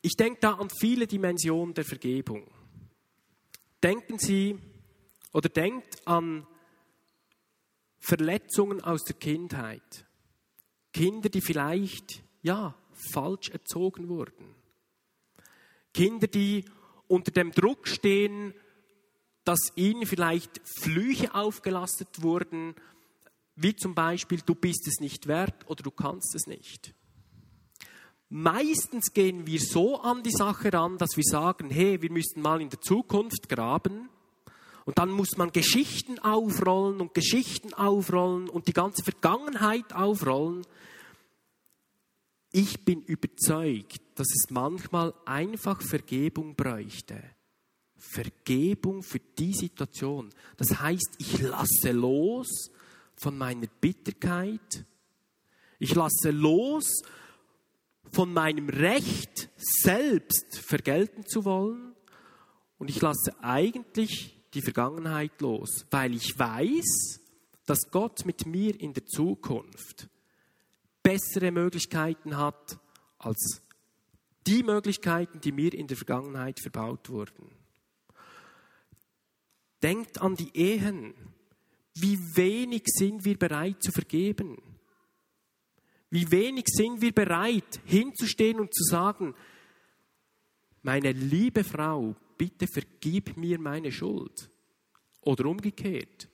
Ich 0.00 0.16
denke 0.16 0.40
da 0.40 0.54
an 0.54 0.70
viele 0.70 1.06
Dimensionen 1.06 1.74
der 1.74 1.84
Vergebung. 1.84 2.50
Denken 3.82 4.18
Sie 4.18 4.58
oder 5.32 5.48
denkt 5.48 6.06
an 6.06 6.46
Verletzungen 7.98 8.80
aus 8.80 9.04
der 9.04 9.16
Kindheit. 9.16 10.06
Kinder, 10.92 11.28
die 11.28 11.42
vielleicht, 11.42 12.22
ja, 12.42 12.74
falsch 13.12 13.50
erzogen 13.50 14.08
wurden. 14.08 14.54
Kinder, 15.92 16.26
die 16.26 16.64
unter 17.06 17.30
dem 17.30 17.52
Druck 17.52 17.86
stehen, 17.86 18.54
dass 19.44 19.72
ihnen 19.76 20.06
vielleicht 20.06 20.60
Flüche 20.80 21.34
aufgelastet 21.34 22.22
wurden, 22.22 22.74
wie 23.60 23.74
zum 23.74 23.94
Beispiel, 23.94 24.40
du 24.44 24.54
bist 24.54 24.86
es 24.86 25.00
nicht 25.00 25.26
wert 25.26 25.68
oder 25.68 25.82
du 25.82 25.90
kannst 25.90 26.34
es 26.34 26.46
nicht. 26.46 26.94
Meistens 28.28 29.12
gehen 29.12 29.46
wir 29.46 29.58
so 29.58 30.00
an 30.00 30.22
die 30.22 30.30
Sache 30.30 30.72
ran, 30.72 30.96
dass 30.98 31.16
wir 31.16 31.24
sagen, 31.24 31.70
hey, 31.70 32.00
wir 32.00 32.12
müssen 32.12 32.40
mal 32.40 32.60
in 32.60 32.70
der 32.70 32.80
Zukunft 32.80 33.48
graben 33.48 34.10
und 34.84 34.98
dann 34.98 35.10
muss 35.10 35.36
man 35.36 35.50
Geschichten 35.50 36.18
aufrollen 36.20 37.00
und 37.00 37.14
Geschichten 37.14 37.74
aufrollen 37.74 38.48
und 38.48 38.68
die 38.68 38.72
ganze 38.72 39.02
Vergangenheit 39.02 39.92
aufrollen. 39.92 40.64
Ich 42.52 42.84
bin 42.84 43.02
überzeugt, 43.02 44.00
dass 44.14 44.28
es 44.28 44.50
manchmal 44.50 45.14
einfach 45.24 45.82
Vergebung 45.82 46.54
bräuchte. 46.54 47.22
Vergebung 47.96 49.02
für 49.02 49.18
die 49.18 49.52
Situation. 49.52 50.30
Das 50.56 50.80
heißt, 50.80 51.16
ich 51.18 51.40
lasse 51.40 51.90
los 51.90 52.70
von 53.20 53.36
meiner 53.36 53.66
Bitterkeit. 53.80 54.84
Ich 55.78 55.94
lasse 55.94 56.30
los 56.30 57.02
von 58.12 58.32
meinem 58.32 58.68
Recht, 58.68 59.50
selbst 59.56 60.58
vergelten 60.58 61.26
zu 61.26 61.44
wollen. 61.44 61.94
Und 62.78 62.90
ich 62.90 63.00
lasse 63.00 63.34
eigentlich 63.42 64.38
die 64.54 64.62
Vergangenheit 64.62 65.40
los, 65.40 65.86
weil 65.90 66.14
ich 66.14 66.38
weiß, 66.38 67.20
dass 67.66 67.90
Gott 67.90 68.24
mit 68.24 68.46
mir 68.46 68.80
in 68.80 68.94
der 68.94 69.04
Zukunft 69.04 70.08
bessere 71.02 71.50
Möglichkeiten 71.50 72.36
hat 72.36 72.78
als 73.18 73.62
die 74.46 74.62
Möglichkeiten, 74.62 75.40
die 75.40 75.52
mir 75.52 75.74
in 75.74 75.86
der 75.86 75.96
Vergangenheit 75.96 76.60
verbaut 76.60 77.10
wurden. 77.10 77.50
Denkt 79.82 80.20
an 80.20 80.34
die 80.36 80.56
Ehen. 80.56 81.14
Wie 82.00 82.18
wenig 82.36 82.82
sind 82.86 83.24
wir 83.24 83.38
bereit 83.38 83.82
zu 83.82 83.92
vergeben? 83.92 84.56
Wie 86.10 86.30
wenig 86.30 86.66
sind 86.68 87.00
wir 87.00 87.12
bereit 87.12 87.80
hinzustehen 87.84 88.60
und 88.60 88.74
zu 88.74 88.84
sagen, 88.84 89.34
meine 90.82 91.12
liebe 91.12 91.64
Frau, 91.64 92.14
bitte 92.36 92.66
vergib 92.66 93.36
mir 93.36 93.58
meine 93.58 93.92
Schuld. 93.92 94.48
Oder 95.22 95.46
umgekehrt. 95.46 96.28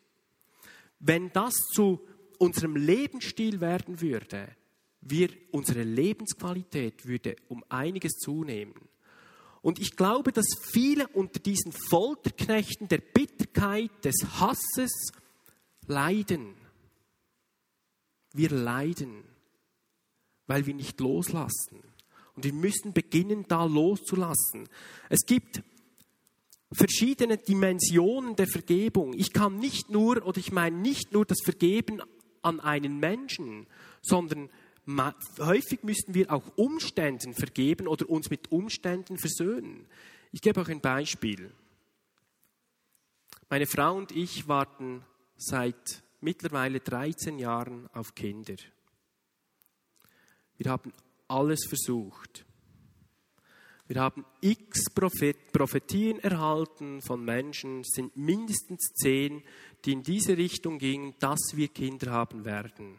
Wenn 1.00 1.32
das 1.32 1.54
zu 1.72 2.00
unserem 2.38 2.76
Lebensstil 2.76 3.60
werden 3.60 4.00
würde, 4.00 4.54
wir, 5.00 5.30
unsere 5.50 5.82
Lebensqualität 5.82 7.06
würde 7.06 7.36
um 7.48 7.64
einiges 7.68 8.12
zunehmen. 8.12 8.74
Und 9.60 9.78
ich 9.78 9.96
glaube, 9.96 10.30
dass 10.30 10.46
viele 10.72 11.08
unter 11.08 11.40
diesen 11.40 11.72
Folterknechten 11.72 12.88
der 12.88 12.98
Bitterkeit, 12.98 13.90
des 14.04 14.14
Hasses 14.38 15.12
leiden. 15.86 16.54
Wir 18.32 18.50
leiden, 18.50 19.24
weil 20.46 20.66
wir 20.66 20.74
nicht 20.74 21.00
loslassen. 21.00 21.82
Und 22.34 22.44
wir 22.44 22.52
müssen 22.52 22.92
beginnen, 22.92 23.44
da 23.48 23.64
loszulassen. 23.64 24.68
Es 25.08 25.24
gibt 25.24 25.62
verschiedene 26.72 27.38
Dimensionen 27.38 28.34
der 28.36 28.48
Vergebung. 28.48 29.14
Ich 29.14 29.32
kann 29.32 29.58
nicht 29.58 29.90
nur, 29.90 30.26
oder 30.26 30.38
ich 30.38 30.50
meine 30.50 30.76
nicht 30.76 31.12
nur 31.12 31.24
das 31.24 31.38
Vergeben 31.44 32.02
an 32.42 32.60
einen 32.60 32.98
Menschen, 32.98 33.66
sondern 34.02 34.50
häufig 35.38 35.82
müssten 35.82 36.14
wir 36.14 36.32
auch 36.32 36.56
Umständen 36.56 37.34
vergeben 37.34 37.86
oder 37.86 38.08
uns 38.10 38.30
mit 38.30 38.52
Umständen 38.52 39.16
versöhnen. 39.16 39.86
Ich 40.32 40.40
gebe 40.42 40.60
euch 40.60 40.68
ein 40.68 40.80
Beispiel. 40.80 41.50
Meine 43.48 43.66
Frau 43.66 43.96
und 43.96 44.10
ich 44.10 44.48
warten 44.48 45.04
seit 45.36 46.02
mittlerweile 46.20 46.80
13 46.80 47.38
Jahren 47.38 47.88
auf 47.92 48.14
Kinder. 48.14 48.56
Wir 50.56 50.70
haben 50.70 50.92
alles 51.28 51.66
versucht. 51.66 52.44
Wir 53.86 54.00
haben 54.00 54.24
x 54.40 54.84
Prophetien 54.90 56.18
erhalten 56.20 57.02
von 57.02 57.22
Menschen, 57.22 57.80
es 57.80 57.88
sind 57.94 58.16
mindestens 58.16 58.92
zehn, 58.94 59.42
die 59.84 59.92
in 59.92 60.02
diese 60.02 60.38
Richtung 60.38 60.78
gingen, 60.78 61.14
dass 61.18 61.52
wir 61.52 61.68
Kinder 61.68 62.10
haben 62.10 62.46
werden. 62.46 62.96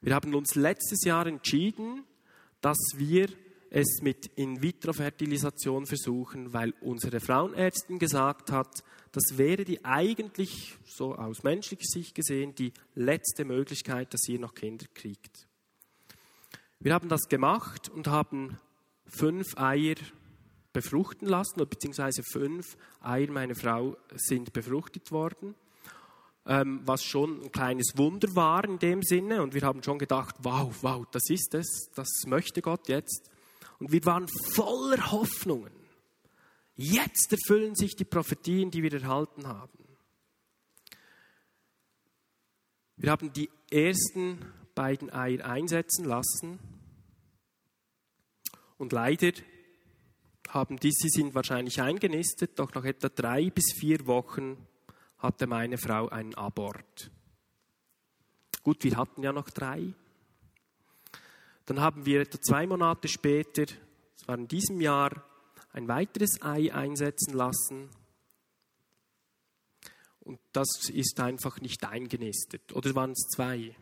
Wir 0.00 0.14
haben 0.14 0.34
uns 0.34 0.54
letztes 0.54 1.04
Jahr 1.04 1.26
entschieden, 1.26 2.04
dass 2.60 2.78
wir 2.94 3.28
es 3.74 4.02
mit 4.02 4.26
In-vitro-Fertilisation 4.36 5.86
versuchen, 5.86 6.52
weil 6.52 6.74
unsere 6.82 7.20
Frauenärztin 7.20 7.98
gesagt 7.98 8.52
hat, 8.52 8.84
das 9.12 9.38
wäre 9.38 9.64
die 9.64 9.82
eigentlich, 9.82 10.76
so 10.84 11.14
aus 11.14 11.42
menschlicher 11.42 11.86
Sicht 11.86 12.14
gesehen, 12.14 12.54
die 12.54 12.74
letzte 12.94 13.46
Möglichkeit, 13.46 14.12
dass 14.12 14.28
ihr 14.28 14.38
noch 14.38 14.54
Kinder 14.54 14.84
kriegt. 14.92 15.48
Wir 16.80 16.92
haben 16.92 17.08
das 17.08 17.28
gemacht 17.30 17.88
und 17.88 18.08
haben 18.08 18.58
fünf 19.06 19.56
Eier 19.56 19.94
befruchten 20.74 21.26
lassen, 21.26 21.66
beziehungsweise 21.66 22.22
fünf 22.22 22.76
Eier 23.00 23.30
meiner 23.30 23.54
Frau 23.54 23.96
sind 24.14 24.52
befruchtet 24.52 25.12
worden 25.12 25.54
ähm, 26.46 26.80
was 26.84 27.04
schon 27.04 27.42
ein 27.42 27.52
kleines 27.52 27.92
Wunder 27.96 28.34
war 28.34 28.64
in 28.64 28.78
dem 28.78 29.02
Sinne. 29.02 29.42
Und 29.42 29.54
wir 29.54 29.62
haben 29.62 29.82
schon 29.82 29.98
gedacht, 29.98 30.34
wow, 30.40 30.74
wow, 30.82 31.06
das 31.10 31.30
ist 31.30 31.54
es, 31.54 31.90
das 31.94 32.08
möchte 32.26 32.62
Gott 32.62 32.88
jetzt. 32.88 33.30
Und 33.82 33.90
wir 33.90 34.04
waren 34.04 34.28
voller 34.28 35.10
Hoffnungen. 35.10 35.72
Jetzt 36.76 37.32
erfüllen 37.32 37.74
sich 37.74 37.96
die 37.96 38.04
Prophetien, 38.04 38.70
die 38.70 38.80
wir 38.84 38.92
erhalten 38.92 39.48
haben. 39.48 39.76
Wir 42.96 43.10
haben 43.10 43.32
die 43.32 43.50
ersten 43.72 44.38
beiden 44.76 45.10
Eier 45.12 45.44
einsetzen 45.44 46.04
lassen. 46.04 46.60
Und 48.78 48.92
leider 48.92 49.32
haben 50.48 50.78
diese 50.78 51.08
sind 51.08 51.34
wahrscheinlich 51.34 51.82
eingenistet, 51.82 52.60
doch 52.60 52.72
nach 52.74 52.84
etwa 52.84 53.08
drei 53.08 53.50
bis 53.50 53.72
vier 53.72 54.06
Wochen 54.06 54.64
hatte 55.18 55.48
meine 55.48 55.76
Frau 55.76 56.08
einen 56.08 56.36
Abort. 56.36 57.10
Gut, 58.62 58.84
wir 58.84 58.96
hatten 58.96 59.24
ja 59.24 59.32
noch 59.32 59.50
drei. 59.50 59.92
Dann 61.66 61.80
haben 61.80 62.06
wir 62.06 62.20
etwa 62.20 62.40
zwei 62.40 62.66
Monate 62.66 63.08
später, 63.08 63.66
das 63.66 64.28
war 64.28 64.36
in 64.36 64.48
diesem 64.48 64.80
Jahr, 64.80 65.24
ein 65.72 65.88
weiteres 65.88 66.42
Ei 66.42 66.72
einsetzen 66.72 67.34
lassen. 67.34 67.88
Und 70.20 70.38
das 70.52 70.90
ist 70.90 71.18
einfach 71.18 71.60
nicht 71.60 71.84
eingenistet. 71.84 72.72
Oder 72.72 72.94
waren 72.94 73.12
es 73.12 73.28
zwei? 73.34 73.74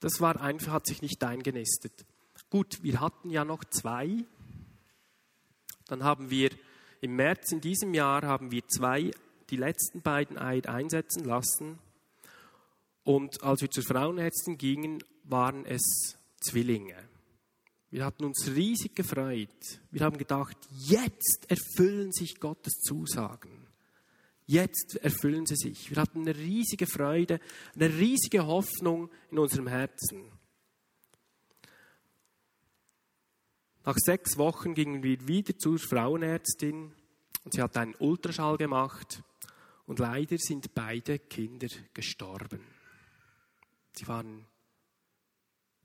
Das 0.00 0.20
war 0.20 0.40
einfach, 0.40 0.72
hat 0.72 0.86
sich 0.86 1.00
nicht 1.00 1.22
eingenistet. 1.24 2.04
Gut, 2.50 2.82
wir 2.82 3.00
hatten 3.00 3.30
ja 3.30 3.44
noch 3.44 3.64
zwei. 3.64 4.24
Dann 5.86 6.04
haben 6.04 6.30
wir 6.30 6.50
im 7.00 7.16
März 7.16 7.52
in 7.52 7.60
diesem 7.60 7.94
Jahr 7.94 8.22
haben 8.22 8.50
wir 8.50 8.66
zwei, 8.68 9.10
die 9.50 9.56
letzten 9.56 10.02
beiden 10.02 10.38
Eier 10.38 10.68
einsetzen 10.68 11.24
lassen. 11.24 11.78
Und 13.04 13.42
als 13.42 13.60
wir 13.60 13.70
zur 13.70 13.84
Frauenärztin 13.84 14.58
gingen, 14.58 15.02
waren 15.24 15.66
es 15.66 16.16
Zwillinge. 16.40 16.96
Wir 17.90 18.04
hatten 18.04 18.24
uns 18.24 18.48
riesig 18.48 18.94
gefreut. 18.96 19.80
Wir 19.90 20.02
haben 20.02 20.18
gedacht, 20.18 20.56
jetzt 20.70 21.46
erfüllen 21.48 22.12
sich 22.12 22.40
Gottes 22.40 22.80
Zusagen. 22.80 23.68
Jetzt 24.46 24.96
erfüllen 24.96 25.46
sie 25.46 25.56
sich. 25.56 25.90
Wir 25.90 26.02
hatten 26.02 26.22
eine 26.22 26.36
riesige 26.36 26.86
Freude, 26.86 27.40
eine 27.74 27.88
riesige 27.88 28.46
Hoffnung 28.46 29.10
in 29.30 29.38
unserem 29.38 29.68
Herzen. 29.68 30.30
Nach 33.84 33.96
sechs 33.96 34.36
Wochen 34.38 34.74
gingen 34.74 35.02
wir 35.02 35.28
wieder 35.28 35.56
zur 35.58 35.78
Frauenärztin 35.78 36.92
und 37.44 37.54
sie 37.54 37.62
hat 37.62 37.76
einen 37.76 37.94
Ultraschall 37.98 38.56
gemacht 38.56 39.22
und 39.86 39.98
leider 39.98 40.36
sind 40.38 40.74
beide 40.74 41.18
Kinder 41.18 41.68
gestorben. 41.92 42.60
Sie 43.92 44.08
waren 44.08 44.46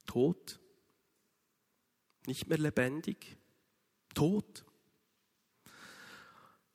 tot, 0.10 0.60
nicht 2.26 2.47
mehr 2.47 2.57
lebendig, 2.57 3.38
tot. 4.16 4.66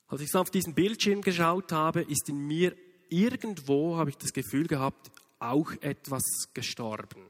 Als 0.07 0.21
ich 0.21 0.31
so 0.31 0.39
auf 0.39 0.51
diesen 0.51 0.75
Bildschirm 0.75 1.21
geschaut 1.21 1.73
habe, 1.73 2.03
ist 2.03 2.29
in 2.29 2.39
mir 2.39 2.77
irgendwo, 3.09 3.97
habe 3.97 4.11
ich 4.11 4.17
das 4.17 4.33
Gefühl 4.33 4.69
gehabt, 4.69 5.11
auch 5.41 5.73
etwas 5.81 6.23
gestorben. 6.55 7.27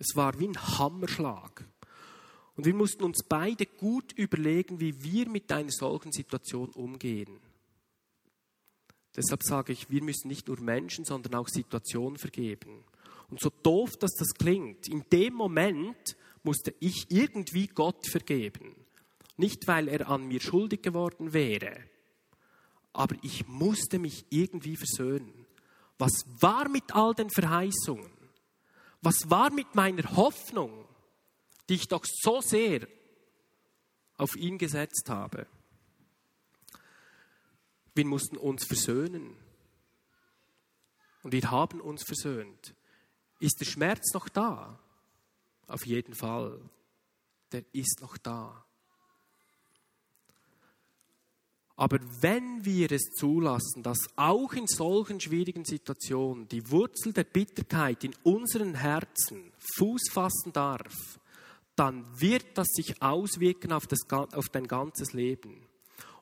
Es 0.00 0.16
war 0.16 0.40
wie 0.40 0.48
ein 0.48 0.78
Hammerschlag. 0.78 1.64
Und 2.56 2.66
wir 2.66 2.74
mussten 2.74 3.04
uns 3.04 3.22
beide 3.22 3.66
gut 3.66 4.12
überlegen, 4.12 4.80
wie 4.80 5.04
wir 5.04 5.28
mit 5.28 5.52
einer 5.52 5.70
solchen 5.70 6.10
Situation 6.10 6.70
umgehen. 6.70 7.40
Deshalb 9.14 9.44
sage 9.44 9.72
ich, 9.72 9.88
wir 9.88 10.02
müssen 10.02 10.26
nicht 10.26 10.48
nur 10.48 10.60
Menschen, 10.60 11.04
sondern 11.04 11.36
auch 11.36 11.48
Situationen 11.48 12.18
vergeben. 12.18 12.84
Und 13.30 13.40
so 13.40 13.50
doof, 13.62 13.96
dass 13.96 14.14
das 14.14 14.34
klingt, 14.34 14.88
in 14.88 15.04
dem 15.10 15.34
Moment 15.34 16.16
musste 16.42 16.74
ich 16.80 17.10
irgendwie 17.10 17.66
Gott 17.66 18.06
vergeben. 18.06 18.76
Nicht, 19.36 19.66
weil 19.66 19.88
er 19.88 20.08
an 20.08 20.26
mir 20.26 20.40
schuldig 20.40 20.82
geworden 20.82 21.32
wäre, 21.32 21.76
aber 22.92 23.16
ich 23.22 23.48
musste 23.48 23.98
mich 23.98 24.24
irgendwie 24.30 24.76
versöhnen. 24.76 25.46
Was 25.98 26.24
war 26.40 26.68
mit 26.68 26.94
all 26.94 27.14
den 27.14 27.30
Verheißungen? 27.30 28.12
Was 29.02 29.28
war 29.28 29.50
mit 29.52 29.74
meiner 29.74 30.16
Hoffnung, 30.16 30.86
die 31.68 31.74
ich 31.74 31.88
doch 31.88 32.04
so 32.04 32.40
sehr 32.40 32.86
auf 34.16 34.36
ihn 34.36 34.58
gesetzt 34.58 35.08
habe? 35.08 35.46
Wir 37.94 38.06
mussten 38.06 38.36
uns 38.36 38.64
versöhnen. 38.64 39.36
Und 41.22 41.32
wir 41.32 41.50
haben 41.50 41.80
uns 41.80 42.02
versöhnt. 42.04 42.74
Ist 43.40 43.60
der 43.60 43.66
Schmerz 43.66 44.12
noch 44.14 44.28
da? 44.28 44.78
Auf 45.66 45.86
jeden 45.86 46.14
Fall. 46.14 46.60
Der 47.52 47.64
ist 47.72 48.00
noch 48.00 48.16
da. 48.16 48.64
Aber 51.76 51.98
wenn 52.20 52.64
wir 52.64 52.92
es 52.92 53.10
zulassen, 53.16 53.82
dass 53.82 53.98
auch 54.14 54.52
in 54.52 54.68
solchen 54.68 55.20
schwierigen 55.20 55.64
Situationen 55.64 56.46
die 56.48 56.70
Wurzel 56.70 57.12
der 57.12 57.24
Bitterkeit 57.24 58.04
in 58.04 58.14
unseren 58.22 58.74
Herzen 58.74 59.52
Fuß 59.76 60.10
fassen 60.12 60.52
darf, 60.52 61.18
dann 61.74 62.04
wird 62.20 62.56
das 62.56 62.68
sich 62.68 63.02
auswirken 63.02 63.72
auf, 63.72 63.88
das, 63.88 64.00
auf 64.10 64.48
dein 64.50 64.68
ganzes 64.68 65.12
Leben. 65.12 65.66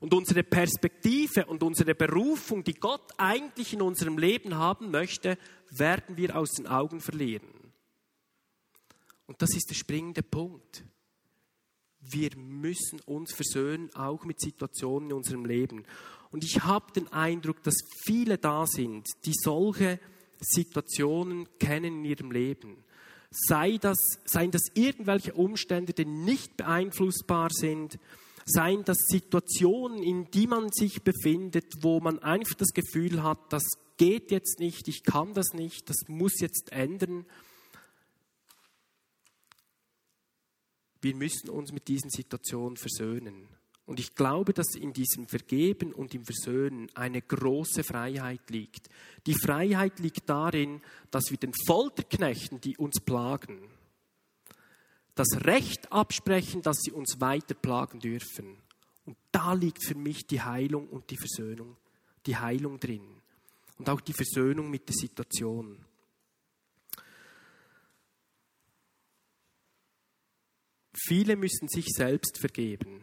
Und 0.03 0.15
unsere 0.15 0.43
Perspektive 0.43 1.47
und 1.47 1.63
unsere 1.63 1.95
Berufung, 1.95 2.65
die 2.65 2.75
Gott 2.75 3.13
eigentlich 3.19 3.73
in 3.73 3.81
unserem 3.81 4.19
Leben 4.19 4.57
haben 4.57 4.91
möchte, 4.91 5.39
werden 5.71 6.17
wir 6.17 6.37
aus 6.37 6.51
den 6.55 6.67
Augen 6.67 7.01
verlieren. 7.01 7.47
Und 9.27 9.41
das 9.41 9.55
ist 9.55 9.71
der 9.71 9.77
springende 9.77 10.25
Punkt. 10.25 10.83
Wir 12.01 12.37
müssen 12.37 12.99
uns 13.07 13.33
versöhnen, 13.33 13.95
auch 13.95 14.25
mit 14.25 14.41
Situationen 14.41 15.11
in 15.11 15.17
unserem 15.19 15.45
Leben. 15.45 15.85
Und 16.33 16.43
ich 16.43 16.65
habe 16.65 16.93
den 16.93 17.07
Eindruck, 17.13 17.63
dass 17.63 17.77
viele 18.05 18.39
da 18.39 18.67
sind, 18.67 19.07
die 19.25 19.35
solche 19.35 20.01
Situationen 20.41 21.47
kennen 21.61 21.99
in 21.99 22.05
ihrem 22.07 22.33
Leben. 22.33 22.83
Sei 23.31 23.79
das, 23.81 23.99
seien 24.25 24.51
das 24.51 24.63
irgendwelche 24.75 25.35
Umstände, 25.35 25.93
die 25.93 26.07
nicht 26.07 26.57
beeinflussbar 26.57 27.51
sind, 27.53 28.01
seien 28.45 28.85
das 28.85 28.99
Situationen, 29.09 30.03
in 30.03 30.31
die 30.31 30.47
man 30.47 30.71
sich 30.71 31.03
befindet, 31.03 31.83
wo 31.83 32.01
man 32.01 32.19
einfach 32.19 32.55
das 32.55 32.73
Gefühl 32.73 33.23
hat, 33.23 33.53
das 33.53 33.65
geht 33.97 34.31
jetzt 34.31 34.59
nicht, 34.59 34.89
ich 34.89 35.05
kann 35.05 35.35
das 35.35 35.53
nicht, 35.53 35.89
das 35.89 36.09
muss 36.09 36.41
jetzt 36.41 36.73
ändern. 36.73 37.27
Wir 41.01 41.15
müssen 41.17 41.51
uns 41.51 41.73
mit 41.73 41.89
diesen 41.89 42.11
Situationen 42.11 42.77
versöhnen. 42.77 43.49
Und 43.85 43.99
ich 43.99 44.15
glaube, 44.15 44.53
dass 44.53 44.75
in 44.77 44.93
diesem 44.93 45.27
Vergeben 45.27 45.93
und 45.93 46.15
im 46.15 46.25
Versöhnen 46.25 46.89
eine 46.95 47.21
große 47.21 47.83
Freiheit 47.83 48.49
liegt. 48.49 48.89
Die 49.27 49.35
Freiheit 49.35 49.99
liegt 49.99 50.29
darin, 50.29 50.81
dass 51.11 51.25
wir 51.31 51.37
den 51.37 51.53
Folterknechten, 51.67 52.61
die 52.61 52.77
uns 52.77 53.01
plagen, 53.01 53.69
das 55.15 55.45
Recht 55.45 55.93
absprechen, 55.93 56.63
dass 56.63 56.79
sie 56.81 56.93
uns 56.93 57.21
weiter 57.21 57.55
plagen 57.55 58.01
dürfen. 58.01 58.57
Und 59.05 59.17
da 59.31 59.53
liegt 59.53 59.85
für 59.85 59.95
mich 59.95 60.27
die 60.27 60.41
Heilung 60.41 60.89
und 60.89 61.11
die 61.11 61.17
Versöhnung, 61.17 61.77
die 62.27 62.37
Heilung 62.37 62.79
drin. 62.79 63.21
Und 63.79 63.89
auch 63.91 64.01
die 64.01 64.13
Versöhnung 64.13 64.71
mit 64.71 64.89
der 64.89 64.95
Situation. 64.95 65.85
Viele 70.95 71.37
müssen 71.37 71.69
sich 71.69 71.87
selbst 71.89 72.39
vergeben. 72.39 73.02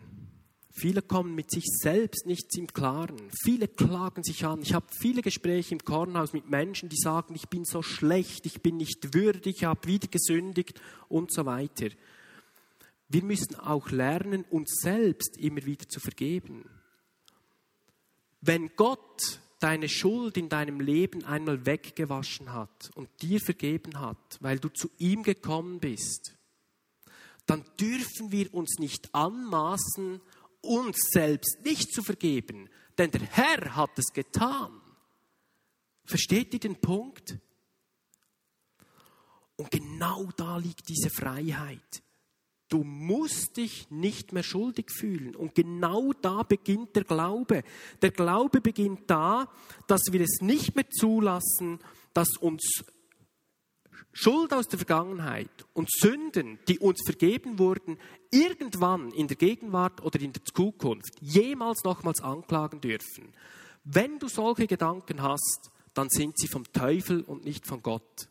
Viele 0.80 1.02
kommen 1.02 1.36
mit 1.36 1.52
sich 1.52 1.66
selbst 1.66 2.26
nicht 2.26 2.56
im 2.58 2.68
Klaren. 2.68 3.30
Viele 3.44 3.68
klagen 3.68 4.24
sich 4.24 4.46
an. 4.46 4.62
Ich 4.62 4.74
habe 4.74 4.86
viele 4.98 5.22
Gespräche 5.22 5.74
im 5.74 5.84
Kornhaus 5.84 6.32
mit 6.32 6.50
Menschen, 6.50 6.88
die 6.88 6.96
sagen, 6.96 7.36
ich 7.36 7.50
bin 7.50 7.66
so 7.66 7.82
schlecht, 7.82 8.46
ich 8.46 8.62
bin 8.62 8.78
nicht 8.78 9.14
würdig, 9.14 9.58
ich 9.58 9.64
habe 9.66 9.88
wieder 9.88 10.08
gesündigt 10.08 10.80
und 11.10 11.34
so 11.34 11.46
weiter. 11.46 11.90
Wir 13.10 13.24
müssen 13.24 13.56
auch 13.56 13.90
lernen, 13.90 14.46
uns 14.50 14.80
selbst 14.82 15.38
immer 15.38 15.66
wieder 15.66 15.90
zu 15.90 16.00
vergeben. 16.00 16.70
Wenn 18.40 18.72
Gott 18.78 19.40
deine 19.60 19.90
Schuld 19.90 20.38
in 20.38 20.48
deinem 20.48 20.80
Leben 20.80 21.26
einmal 21.26 21.66
weggewaschen 21.66 22.54
hat 22.54 22.92
und 22.96 23.10
dir 23.22 23.42
vergeben 23.42 24.00
hat, 24.00 24.38
weil 24.40 24.60
du 24.60 24.70
zu 24.70 24.90
ihm 24.98 25.24
gekommen 25.24 25.80
bist, 25.80 26.38
dann 27.46 27.66
dürfen 27.80 28.32
wir 28.32 28.54
uns 28.54 28.78
nicht 28.80 29.14
anmaßen, 29.14 30.22
uns 30.62 30.98
selbst 31.12 31.60
nicht 31.64 31.94
zu 31.94 32.02
vergeben, 32.02 32.70
denn 32.98 33.12
der 33.12 33.22
Herr 33.22 33.76
hat 33.76 33.98
es 33.98 34.14
getan. 34.14 34.82
Versteht 36.06 36.54
ihr 36.54 36.60
den 36.60 36.80
Punkt? 36.82 37.38
Und 39.56 39.72
genau 39.72 40.30
da 40.38 40.58
liegt 40.58 40.88
diese 40.90 41.10
Freiheit. 41.10 42.04
Du 42.70 42.84
musst 42.84 43.58
dich 43.58 43.90
nicht 43.90 44.32
mehr 44.32 44.44
schuldig 44.44 44.92
fühlen. 44.92 45.36
Und 45.36 45.56
genau 45.56 46.14
da 46.14 46.44
beginnt 46.44 46.96
der 46.96 47.04
Glaube. 47.04 47.64
Der 48.02 48.12
Glaube 48.12 48.62
beginnt 48.62 49.10
da, 49.10 49.52
dass 49.88 50.02
wir 50.12 50.22
es 50.22 50.42
nicht 50.42 50.76
mehr 50.76 50.90
zulassen, 50.90 51.80
dass 52.14 52.38
uns 52.38 52.84
Schuld 54.12 54.54
aus 54.54 54.68
der 54.68 54.80
Vergangenheit 54.80 55.50
und 55.74 55.90
Sünden, 55.92 56.60
die 56.68 56.80
uns 56.80 57.02
vergeben 57.06 57.60
wurden, 57.60 57.98
irgendwann 58.32 59.12
in 59.12 59.28
der 59.28 59.38
Gegenwart 59.38 60.04
oder 60.04 60.20
in 60.20 60.34
der 60.34 60.44
Zukunft 60.44 61.14
jemals 61.22 61.84
nochmals 61.84 62.22
anklagen 62.22 62.82
dürfen. 62.82 63.34
Wenn 63.84 64.20
du 64.20 64.28
solche 64.28 64.68
Gedanken 64.68 65.22
hast, 65.22 65.72
dann 65.94 66.10
sind 66.10 66.38
sie 66.38 66.48
vom 66.48 66.64
Teufel 66.74 67.22
und 67.22 67.46
nicht 67.46 67.66
von 67.66 67.82
Gott. 67.82 68.30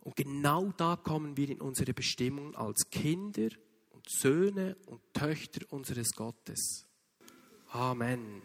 Und 0.00 0.16
genau 0.16 0.72
da 0.76 0.96
kommen 0.96 1.36
wir 1.36 1.48
in 1.48 1.60
unsere 1.60 1.92
Bestimmung 1.92 2.54
als 2.54 2.90
Kinder 2.90 3.48
und 3.90 4.08
Söhne 4.08 4.76
und 4.86 5.00
Töchter 5.12 5.60
unseres 5.70 6.12
Gottes. 6.12 6.86
Amen. 7.68 8.42